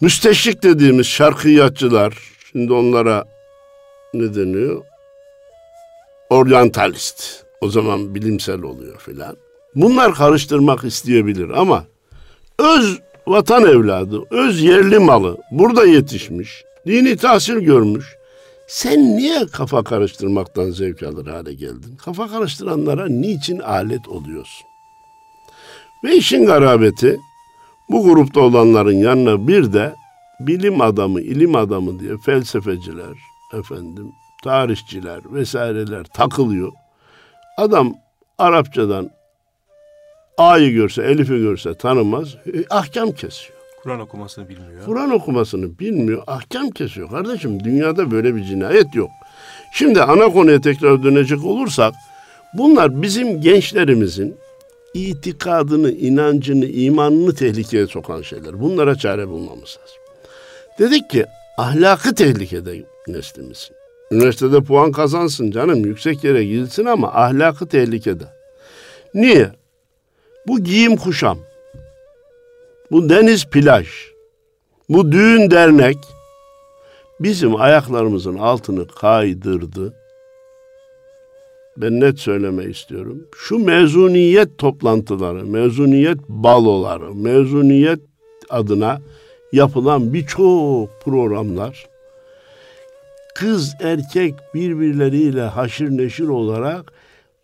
Müsteşrik 0.00 0.62
dediğimiz 0.62 1.06
şarkıyatçılar, 1.06 2.14
şimdi 2.52 2.72
onlara 2.72 3.24
ne 4.14 4.34
deniyor? 4.34 4.84
oryantalist. 6.30 7.44
O 7.60 7.68
zaman 7.68 8.14
bilimsel 8.14 8.62
oluyor 8.62 8.98
filan. 8.98 9.36
Bunlar 9.74 10.14
karıştırmak 10.14 10.84
isteyebilir 10.84 11.50
ama 11.50 11.84
öz 12.58 12.98
vatan 13.26 13.64
evladı, 13.64 14.20
öz 14.30 14.62
yerli 14.62 14.98
malı 14.98 15.36
burada 15.50 15.86
yetişmiş, 15.86 16.64
dini 16.86 17.16
tahsil 17.16 17.58
görmüş. 17.58 18.06
Sen 18.68 19.16
niye 19.16 19.46
kafa 19.46 19.84
karıştırmaktan 19.84 20.70
zevk 20.70 21.02
alır 21.02 21.26
hale 21.26 21.54
geldin? 21.54 21.96
Kafa 22.04 22.28
karıştıranlara 22.28 23.08
niçin 23.08 23.58
alet 23.58 24.08
oluyorsun? 24.08 24.66
Ve 26.04 26.16
işin 26.16 26.46
garabeti 26.46 27.18
bu 27.88 28.04
grupta 28.04 28.40
olanların 28.40 28.96
yanına 28.96 29.48
bir 29.48 29.72
de 29.72 29.94
bilim 30.40 30.80
adamı, 30.80 31.20
ilim 31.20 31.56
adamı 31.56 32.00
diye 32.00 32.16
felsefeciler, 32.16 33.18
efendim 33.58 34.12
tarihçiler 34.44 35.20
vesaireler 35.34 36.04
takılıyor. 36.04 36.72
Adam 37.56 37.94
Arapçadan 38.38 39.10
A'yı 40.38 40.72
görse, 40.72 41.02
Elif'i 41.02 41.38
görse 41.38 41.74
tanımaz, 41.74 42.34
e, 42.34 42.64
ahkam 42.70 43.12
kesiyor. 43.12 43.59
Kur'an 43.82 44.00
okumasını 44.00 44.48
bilmiyor. 44.48 44.84
Kur'an 44.86 45.10
okumasını 45.10 45.78
bilmiyor, 45.78 46.22
ahkam 46.26 46.70
kesiyor. 46.70 47.10
Kardeşim 47.10 47.64
dünyada 47.64 48.10
böyle 48.10 48.36
bir 48.36 48.44
cinayet 48.44 48.94
yok. 48.94 49.10
Şimdi 49.72 50.02
ana 50.02 50.32
konuya 50.32 50.60
tekrar 50.60 51.02
dönecek 51.02 51.44
olursak, 51.44 51.94
bunlar 52.54 53.02
bizim 53.02 53.40
gençlerimizin 53.40 54.36
itikadını, 54.94 55.92
inancını, 55.92 56.66
imanını 56.66 57.34
tehlikeye 57.34 57.86
sokan 57.86 58.22
şeyler. 58.22 58.60
Bunlara 58.60 58.94
çare 58.94 59.28
bulmamız 59.28 59.78
lazım. 59.80 60.00
Dedik 60.78 61.10
ki 61.10 61.26
ahlakı 61.58 62.14
tehlikede 62.14 62.84
neslimizin. 63.08 63.76
Üniversitede 64.10 64.60
puan 64.60 64.92
kazansın 64.92 65.50
canım 65.50 65.84
yüksek 65.84 66.24
yere 66.24 66.44
gitsin 66.44 66.84
ama 66.84 67.08
ahlakı 67.14 67.68
tehlikede. 67.68 68.24
Niye? 69.14 69.50
Bu 70.46 70.60
giyim 70.60 70.96
kuşam. 70.96 71.38
Bu 72.90 73.08
deniz 73.08 73.44
plaj. 73.44 73.88
Bu 74.88 75.12
düğün 75.12 75.50
dernek 75.50 75.98
bizim 77.20 77.56
ayaklarımızın 77.56 78.38
altını 78.38 78.86
kaydırdı. 78.86 79.94
Ben 81.76 82.00
net 82.00 82.18
söylemek 82.18 82.76
istiyorum. 82.76 83.26
Şu 83.36 83.58
mezuniyet 83.58 84.58
toplantıları, 84.58 85.46
mezuniyet 85.46 86.18
baloları, 86.28 87.14
mezuniyet 87.14 88.00
adına 88.48 89.00
yapılan 89.52 90.14
birçok 90.14 91.00
programlar 91.04 91.86
kız 93.34 93.74
erkek 93.80 94.34
birbirleriyle 94.54 95.42
haşır 95.42 95.90
neşir 95.90 96.28
olarak 96.28 96.92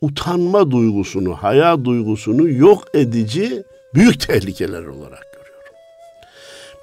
utanma 0.00 0.70
duygusunu, 0.70 1.34
haya 1.34 1.84
duygusunu 1.84 2.48
yok 2.48 2.84
edici 2.94 3.62
büyük 3.94 4.20
tehlikeler 4.20 4.84
olarak. 4.84 5.25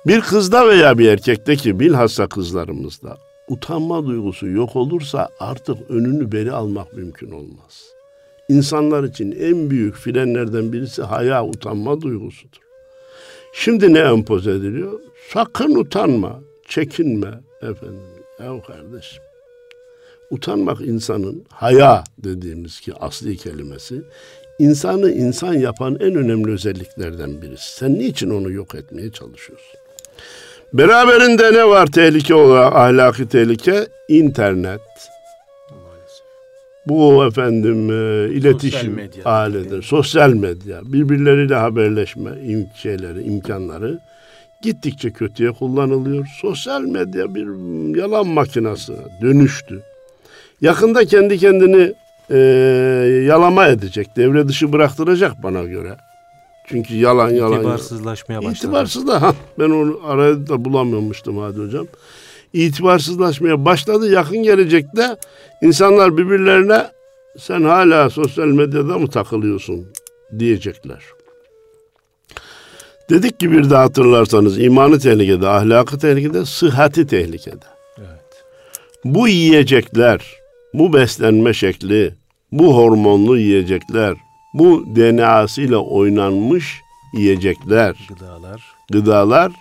Bir 0.08 0.22
kızda 0.22 0.68
veya 0.68 0.98
bir 0.98 1.10
erkekteki 1.10 1.80
bilhassa 1.80 2.28
kızlarımızda 2.28 3.18
utanma 3.48 4.06
duygusu 4.06 4.48
yok 4.48 4.76
olursa 4.76 5.30
artık 5.40 5.92
önünü 5.92 6.32
beri 6.32 6.52
almak 6.52 6.94
mümkün 6.94 7.32
olmaz. 7.32 7.84
İnsanlar 8.50 9.04
için 9.04 9.32
en 9.32 9.70
büyük 9.70 9.96
frenlerden 9.96 10.74
birisi 10.74 11.04
haya, 11.04 11.46
utanma 11.46 12.02
duygusudur. 12.02 12.62
Şimdi 13.54 13.94
ne 13.94 14.00
empoze 14.00 14.52
ediliyor? 14.52 15.00
Sakın 15.34 15.76
utanma, 15.76 16.40
çekinme 16.68 17.40
efendim. 17.62 18.24
Ya 18.40 18.62
kardeşim. 18.62 19.24
Utanmak 20.32 20.82
insanın 20.82 21.46
haya 21.50 22.04
dediğimiz 22.18 22.80
ki 22.80 22.94
asli 22.94 23.38
kelimesi 23.38 24.02
insanı 24.60 25.12
insan 25.12 25.54
yapan 25.54 25.98
en 26.00 26.16
önemli 26.16 26.52
özelliklerden 26.52 27.42
birisi. 27.42 27.76
Sen 27.76 27.94
niçin 27.94 28.30
onu 28.30 28.52
yok 28.52 28.76
etmeye 28.76 29.12
çalışıyorsun? 29.12 29.83
Beraberinde 30.74 31.54
ne 31.54 31.68
var 31.68 31.88
tehlike 31.88 32.36
olarak 32.36 32.76
ahlaki 32.76 33.28
tehlike? 33.28 33.88
İnternet. 34.08 34.82
Bu 36.86 37.26
efendim 37.26 37.90
e, 37.92 38.30
iletişim 38.34 39.10
aleti, 39.26 39.82
sosyal 39.82 40.30
medya, 40.34 40.82
birbirleriyle 40.84 41.56
haberleşme 41.56 42.32
im 42.48 42.68
şeyleri, 42.76 43.24
imkanları 43.24 44.00
gittikçe 44.62 45.12
kötüye 45.12 45.52
kullanılıyor. 45.52 46.28
Sosyal 46.42 46.82
medya 46.82 47.36
bir 47.36 47.48
yalan 47.98 48.28
makinası 48.28 48.96
dönüştü. 49.22 49.82
Yakında 50.62 51.06
kendi 51.06 51.38
kendini 51.38 51.94
e, 52.30 52.38
yalama 53.28 53.68
edecek, 53.68 54.08
devre 54.18 54.48
dışı 54.48 54.74
bıraktıracak 54.74 55.44
bana 55.44 55.64
göre. 55.64 55.98
Çünkü 56.74 56.96
yalan 56.96 57.30
yalan. 57.30 57.60
İtibarsızlaşmaya 57.60 58.40
başladı. 58.40 58.56
İtibarsızla 58.58 59.22
ha 59.22 59.34
ben 59.60 59.70
onu 59.70 60.00
arada 60.06 60.48
da 60.48 60.66
bulamıyormuştum 60.66 61.38
hadi 61.38 61.60
hocam. 61.60 61.88
İtibarsızlaşmaya 62.54 63.66
başladı. 63.66 64.12
Yakın 64.12 64.38
gelecekte 64.38 65.18
insanlar 65.62 66.18
birbirlerine 66.18 66.88
sen 67.40 67.64
hala 67.64 68.10
sosyal 68.10 68.48
medyada 68.48 68.98
mı 68.98 69.08
takılıyorsun 69.08 69.86
diyecekler. 70.40 71.04
Dedik 73.10 73.40
ki 73.40 73.52
bir 73.52 73.70
de 73.70 73.76
hatırlarsanız 73.76 74.60
imanı 74.60 75.00
tehlikede, 75.00 75.48
ahlakı 75.48 76.00
tehlikede, 76.00 76.46
sıhhati 76.46 77.08
tehlikede. 77.08 77.66
Evet. 77.98 78.44
Bu 79.06 79.28
yiyecekler, 79.28 80.38
bu 80.74 80.94
beslenme 80.94 81.54
şekli, 81.54 82.14
bu 82.52 82.78
hormonlu 82.78 83.38
yiyecekler, 83.38 84.16
bu 84.54 84.86
DNA'sıyla 84.96 85.78
oynanmış 85.78 86.82
yiyecekler, 87.14 87.96
Gıdalar. 88.10 88.62
gıdalar 88.92 89.52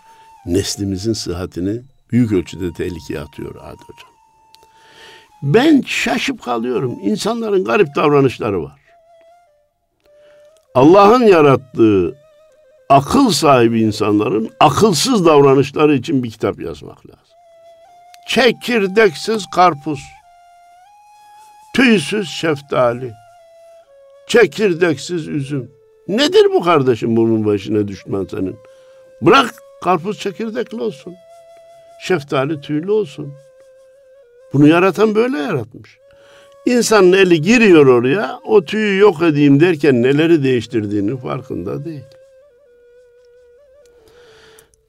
neslimizin 0.46 1.12
sıhhatini 1.12 1.80
büyük 2.12 2.32
ölçüde 2.32 2.72
tehlikeye 2.72 3.20
atıyor 3.20 3.54
Adi 3.54 3.82
Hocam. 3.82 4.12
Ben 5.42 5.82
şaşıp 5.86 6.42
kalıyorum. 6.42 6.98
İnsanların 7.02 7.64
garip 7.64 7.94
davranışları 7.96 8.62
var. 8.62 8.80
Allah'ın 10.74 11.22
yarattığı 11.26 12.14
akıl 12.88 13.30
sahibi 13.30 13.82
insanların 13.82 14.50
akılsız 14.60 15.26
davranışları 15.26 15.94
için 15.94 16.22
bir 16.22 16.30
kitap 16.30 16.60
yazmak 16.60 17.06
lazım. 17.06 17.22
Çekirdeksiz 18.28 19.46
karpuz, 19.54 20.00
tüysüz 21.74 22.28
şeftali, 22.28 23.12
çekirdeksiz 24.32 25.28
üzüm. 25.28 25.70
Nedir 26.08 26.44
bu 26.54 26.62
kardeşim 26.62 27.16
bunun 27.16 27.46
başına 27.46 27.88
düşman 27.88 28.26
senin? 28.30 28.56
Bırak 29.22 29.54
karpuz 29.82 30.18
çekirdekli 30.18 30.80
olsun. 30.82 31.14
Şeftali 32.02 32.60
tüylü 32.60 32.90
olsun. 32.90 33.32
Bunu 34.52 34.68
yaratan 34.68 35.14
böyle 35.14 35.38
yaratmış. 35.38 35.98
İnsanın 36.66 37.12
eli 37.12 37.40
giriyor 37.40 37.86
oraya, 37.86 38.40
o 38.44 38.64
tüyü 38.64 38.98
yok 38.98 39.22
edeyim 39.22 39.60
derken 39.60 40.02
neleri 40.02 40.44
değiştirdiğinin 40.44 41.16
farkında 41.16 41.84
değil. 41.84 42.04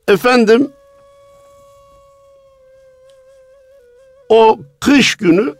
Efendim, 0.07 0.71
o 4.29 4.59
kış 4.79 5.15
günü 5.15 5.53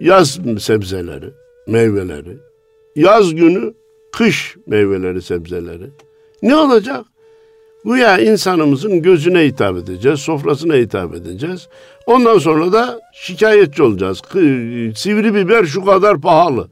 yaz 0.00 0.38
sebzeleri, 0.60 1.30
meyveleri, 1.66 2.51
yaz 2.96 3.34
günü 3.34 3.74
kış 4.12 4.56
meyveleri, 4.66 5.22
sebzeleri. 5.22 5.90
Ne 6.42 6.56
olacak? 6.56 7.04
Güya 7.84 8.18
insanımızın 8.18 9.02
gözüne 9.02 9.44
hitap 9.44 9.76
edeceğiz, 9.76 10.20
sofrasına 10.20 10.74
hitap 10.74 11.14
edeceğiz. 11.14 11.68
Ondan 12.06 12.38
sonra 12.38 12.72
da 12.72 13.00
şikayetçi 13.14 13.82
olacağız. 13.82 14.22
Sivri 14.96 15.34
biber 15.34 15.64
şu 15.64 15.84
kadar 15.84 16.20
pahalı. 16.20 16.68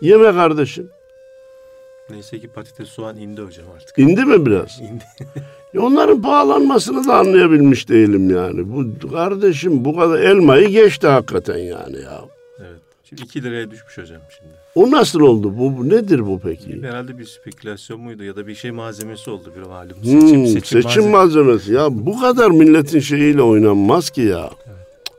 Yeme 0.00 0.32
kardeşim. 0.32 0.88
Neyse 2.10 2.38
ki 2.38 2.48
patates 2.48 2.88
soğan 2.88 3.16
indi 3.16 3.42
hocam 3.42 3.66
artık. 3.76 3.98
İndi 3.98 4.24
mi 4.24 4.46
biraz? 4.46 4.80
İndi. 4.80 5.04
E 5.74 5.78
onların 5.78 6.22
pahalanmasını 6.22 7.06
da 7.06 7.14
anlayabilmiş 7.16 7.88
değilim 7.88 8.30
yani. 8.30 8.72
Bu 8.72 9.08
kardeşim 9.10 9.84
bu 9.84 9.96
kadar 9.96 10.18
elmayı 10.18 10.68
geçti 10.68 11.06
hakikaten 11.06 11.58
yani 11.58 11.96
ya. 12.02 12.20
Evet. 13.14 13.18
Şimdi 13.18 13.30
2 13.30 13.42
liraya 13.42 13.70
düşmüş 13.70 13.98
hocam 13.98 14.20
şimdi. 14.38 14.52
O 14.74 14.90
nasıl 14.90 15.20
oldu? 15.20 15.58
Bu, 15.58 15.78
bu 15.78 15.88
nedir 15.88 16.26
bu 16.26 16.40
peki? 16.40 16.82
Herhalde 16.82 17.18
bir 17.18 17.24
spekülasyon 17.24 18.00
muydu 18.00 18.24
ya 18.24 18.36
da 18.36 18.46
bir 18.46 18.54
şey 18.54 18.70
malzemesi 18.70 19.30
oldu 19.30 19.52
bir 19.56 19.62
malum. 19.62 19.96
Hmm, 20.02 20.46
seçim, 20.46 21.10
malzemesi. 21.10 21.72
Ya 21.72 21.86
bu 21.90 22.20
kadar 22.20 22.50
milletin 22.50 23.00
şeyiyle 23.00 23.42
oynanmaz 23.42 24.10
ki 24.10 24.20
ya. 24.20 24.50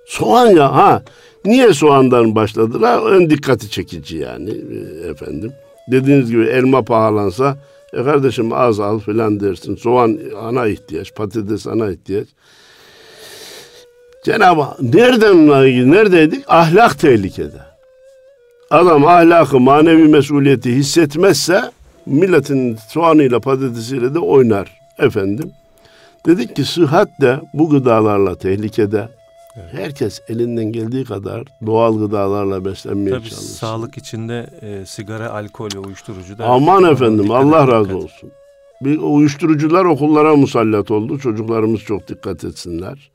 Soğan 0.06 0.48
ya 0.48 0.76
ha. 0.76 1.04
Niye 1.46 1.74
soğandan 1.74 2.36
başladılar? 2.36 3.16
En 3.16 3.30
dikkati 3.30 3.70
çekici 3.70 4.18
yani 4.18 4.50
e, 4.50 5.08
efendim. 5.08 5.52
Dediğiniz 5.92 6.32
gibi 6.32 6.44
elma 6.44 6.82
pahalansa 6.82 7.58
e 7.94 8.04
kardeşim 8.04 8.54
az 8.54 8.80
al 8.80 9.00
filan 9.00 9.40
dersin. 9.40 9.76
Soğan 9.76 10.20
ana 10.42 10.68
ihtiyaç, 10.68 11.16
patates 11.16 11.68
ana 11.68 11.92
ihtiyaç. 11.92 12.28
Cenab-ı 14.26 14.62
Hak 14.62 14.82
nereden 14.82 15.48
neredeydik? 15.92 16.44
Ahlak 16.48 17.00
tehlikede. 17.00 17.75
Adam 18.72 19.08
ahlakı, 19.08 19.60
manevi 19.60 20.08
mesuliyeti 20.08 20.72
hissetmezse 20.76 21.72
milletin 22.06 22.78
soğanıyla 22.90 23.40
patatesiyle 23.40 24.14
de 24.14 24.20
oynar 24.20 24.80
efendim. 25.00 25.52
Dedik 26.26 26.56
ki 26.56 26.64
sıhhat 26.64 27.08
de 27.22 27.40
bu 27.54 27.70
gıdalarla 27.70 28.36
tehlikede. 28.36 29.10
Herkes 29.72 30.22
elinden 30.30 30.66
geldiği 30.72 31.06
kadar 31.06 31.44
doğal 31.66 32.00
gıdalarla 32.00 32.66
beslenmeye 32.66 33.10
Tabii 33.16 33.30
çalışsın. 33.30 33.54
sağlık 33.56 33.98
içinde 33.98 34.48
e, 34.62 34.86
sigara, 34.86 35.30
alkol 35.30 35.70
ve 35.76 35.80
uyuşturucu 35.80 36.38
da. 36.38 36.46
Aman 36.46 36.84
efendim 36.84 37.32
Allah 37.32 37.68
razı 37.68 37.90
dikkat. 37.90 38.04
olsun. 38.04 38.32
Bir 38.82 38.98
uyuşturucular 38.98 39.86
okullara 39.86 40.36
musallat 40.36 40.92
oldu. 40.92 41.20
Çocuklarımız 41.20 41.82
çok 41.82 42.08
dikkat 42.08 42.44
etsinler. 42.44 43.12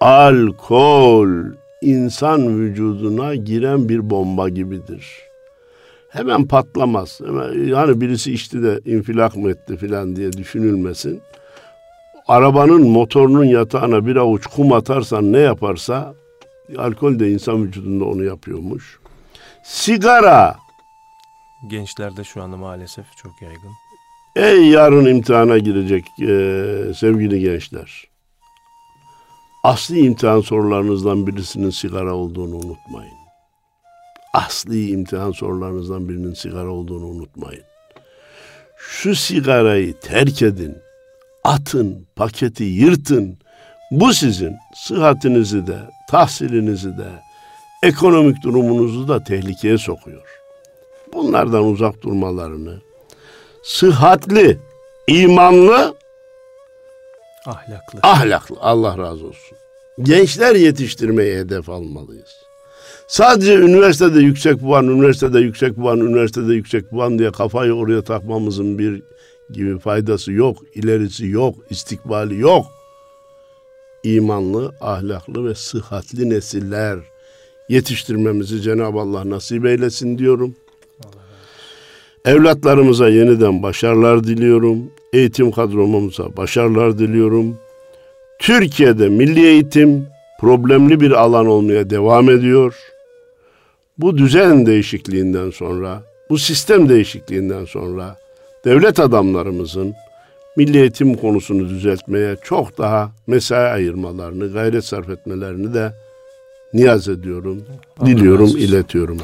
Alkol 0.00 1.28
insan 1.84 2.60
vücuduna 2.60 3.34
giren 3.34 3.88
bir 3.88 4.10
bomba 4.10 4.48
gibidir. 4.48 5.06
Hemen 6.10 6.46
patlamaz. 6.46 7.20
Hemen, 7.26 7.66
yani 7.68 8.00
birisi 8.00 8.32
içti 8.32 8.62
de 8.62 8.80
infilak 8.84 9.36
mı 9.36 9.50
etti 9.50 9.76
filan 9.76 10.16
diye 10.16 10.32
düşünülmesin. 10.32 11.20
Arabanın 12.28 12.88
motorunun 12.88 13.44
yatağına 13.44 14.06
bir 14.06 14.16
avuç 14.16 14.46
kum 14.46 14.72
atarsan 14.72 15.32
ne 15.32 15.38
yaparsa 15.38 16.14
alkol 16.78 17.18
de 17.18 17.30
insan 17.30 17.64
vücudunda 17.64 18.04
onu 18.04 18.24
yapıyormuş. 18.24 18.98
Sigara 19.64 20.56
Gençlerde 21.70 22.24
şu 22.24 22.42
anda 22.42 22.56
maalesef 22.56 23.04
çok 23.22 23.42
yaygın. 23.42 23.70
Ey 24.36 24.66
yarın 24.68 25.06
imtihana 25.06 25.58
girecek 25.58 26.04
eee, 26.18 26.94
sevgili 26.94 27.40
gençler. 27.40 28.04
Asli 29.64 29.98
imtihan 30.00 30.40
sorularınızdan 30.40 31.26
birisinin 31.26 31.70
sigara 31.70 32.14
olduğunu 32.14 32.56
unutmayın. 32.56 33.14
Asli 34.34 34.88
imtihan 34.90 35.32
sorularınızdan 35.32 36.08
birinin 36.08 36.34
sigara 36.34 36.68
olduğunu 36.68 37.06
unutmayın. 37.06 37.62
Şu 38.76 39.14
sigarayı 39.14 40.00
terk 40.00 40.42
edin. 40.42 40.76
atın, 41.44 42.06
paketi 42.16 42.64
yırtın. 42.64 43.38
Bu 43.90 44.12
sizin 44.12 44.56
sıhhatinizi 44.74 45.66
de, 45.66 45.78
tahsilinizi 46.10 46.98
de, 46.98 47.08
ekonomik 47.82 48.42
durumunuzu 48.42 49.08
da 49.08 49.24
tehlikeye 49.24 49.78
sokuyor. 49.78 50.22
Bunlardan 51.12 51.64
uzak 51.64 52.02
durmalarını, 52.02 52.80
sıhhatli, 53.62 54.58
imanlı, 55.06 55.94
Ahlaklı. 57.46 58.00
ahlaklı, 58.02 58.56
Allah 58.60 58.98
razı 58.98 59.26
olsun. 59.26 59.58
Gençler 60.02 60.54
yetiştirmeyi 60.54 61.36
hedef 61.36 61.68
almalıyız. 61.68 62.44
Sadece 63.06 63.54
üniversitede 63.54 64.20
yüksek 64.20 64.60
puan, 64.60 64.88
üniversitede 64.88 65.40
yüksek 65.40 65.76
puan, 65.76 66.00
üniversitede 66.00 66.54
yüksek 66.54 66.90
puan 66.90 67.18
diye 67.18 67.32
kafayı 67.32 67.72
oraya 67.74 68.02
takmamızın 68.02 68.78
bir 68.78 69.02
gibi 69.50 69.78
faydası 69.78 70.32
yok, 70.32 70.58
ilerisi 70.74 71.26
yok, 71.26 71.54
istikbali 71.70 72.40
yok. 72.40 72.66
İmanlı, 74.02 74.74
ahlaklı 74.80 75.48
ve 75.48 75.54
sıhhatli 75.54 76.30
nesiller 76.30 76.98
yetiştirmemizi 77.68 78.62
Cenab-ı 78.62 79.00
Allah 79.00 79.30
nasip 79.30 79.66
eylesin 79.66 80.18
diyorum. 80.18 80.56
Evlatlarımıza 82.24 83.08
yeniden 83.08 83.62
başarılar 83.62 84.24
diliyorum. 84.24 84.90
Eğitim 85.12 85.50
kadromuza 85.50 86.36
başarılar 86.36 86.98
diliyorum. 86.98 87.56
Türkiye'de 88.38 89.08
milli 89.08 89.46
eğitim 89.46 90.06
problemli 90.40 91.00
bir 91.00 91.10
alan 91.10 91.46
olmaya 91.46 91.90
devam 91.90 92.30
ediyor. 92.30 92.74
Bu 93.98 94.18
düzen 94.18 94.66
değişikliğinden 94.66 95.50
sonra, 95.50 96.02
bu 96.30 96.38
sistem 96.38 96.88
değişikliğinden 96.88 97.64
sonra 97.64 98.16
devlet 98.64 99.00
adamlarımızın 99.00 99.94
milli 100.56 100.78
eğitim 100.78 101.14
konusunu 101.14 101.68
düzeltmeye 101.68 102.36
çok 102.44 102.78
daha 102.78 103.12
mesai 103.26 103.72
ayırmalarını, 103.72 104.52
gayret 104.52 104.84
sarf 104.84 105.08
etmelerini 105.08 105.74
de 105.74 105.92
niyaz 106.74 107.08
ediyorum, 107.08 107.64
diliyorum, 108.04 108.48
iletiyorum. 108.48 109.18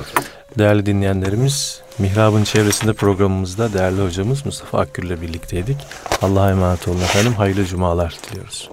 Değerli 0.59 0.87
dinleyenlerimiz, 0.87 1.83
Mihrab'ın 2.01 2.45
çevresinde 2.45 2.93
programımızda 2.93 3.73
değerli 3.73 4.03
hocamız 4.03 4.47
Mustafa 4.47 4.79
Akgül 4.79 5.05
ile 5.05 5.21
birlikteydik. 5.21 5.77
Allah'a 6.23 6.51
emanet 6.51 6.89
olun 6.89 7.01
efendim. 7.01 7.33
Hayırlı 7.33 7.65
cumalar 7.65 8.17
diliyoruz. 8.31 8.71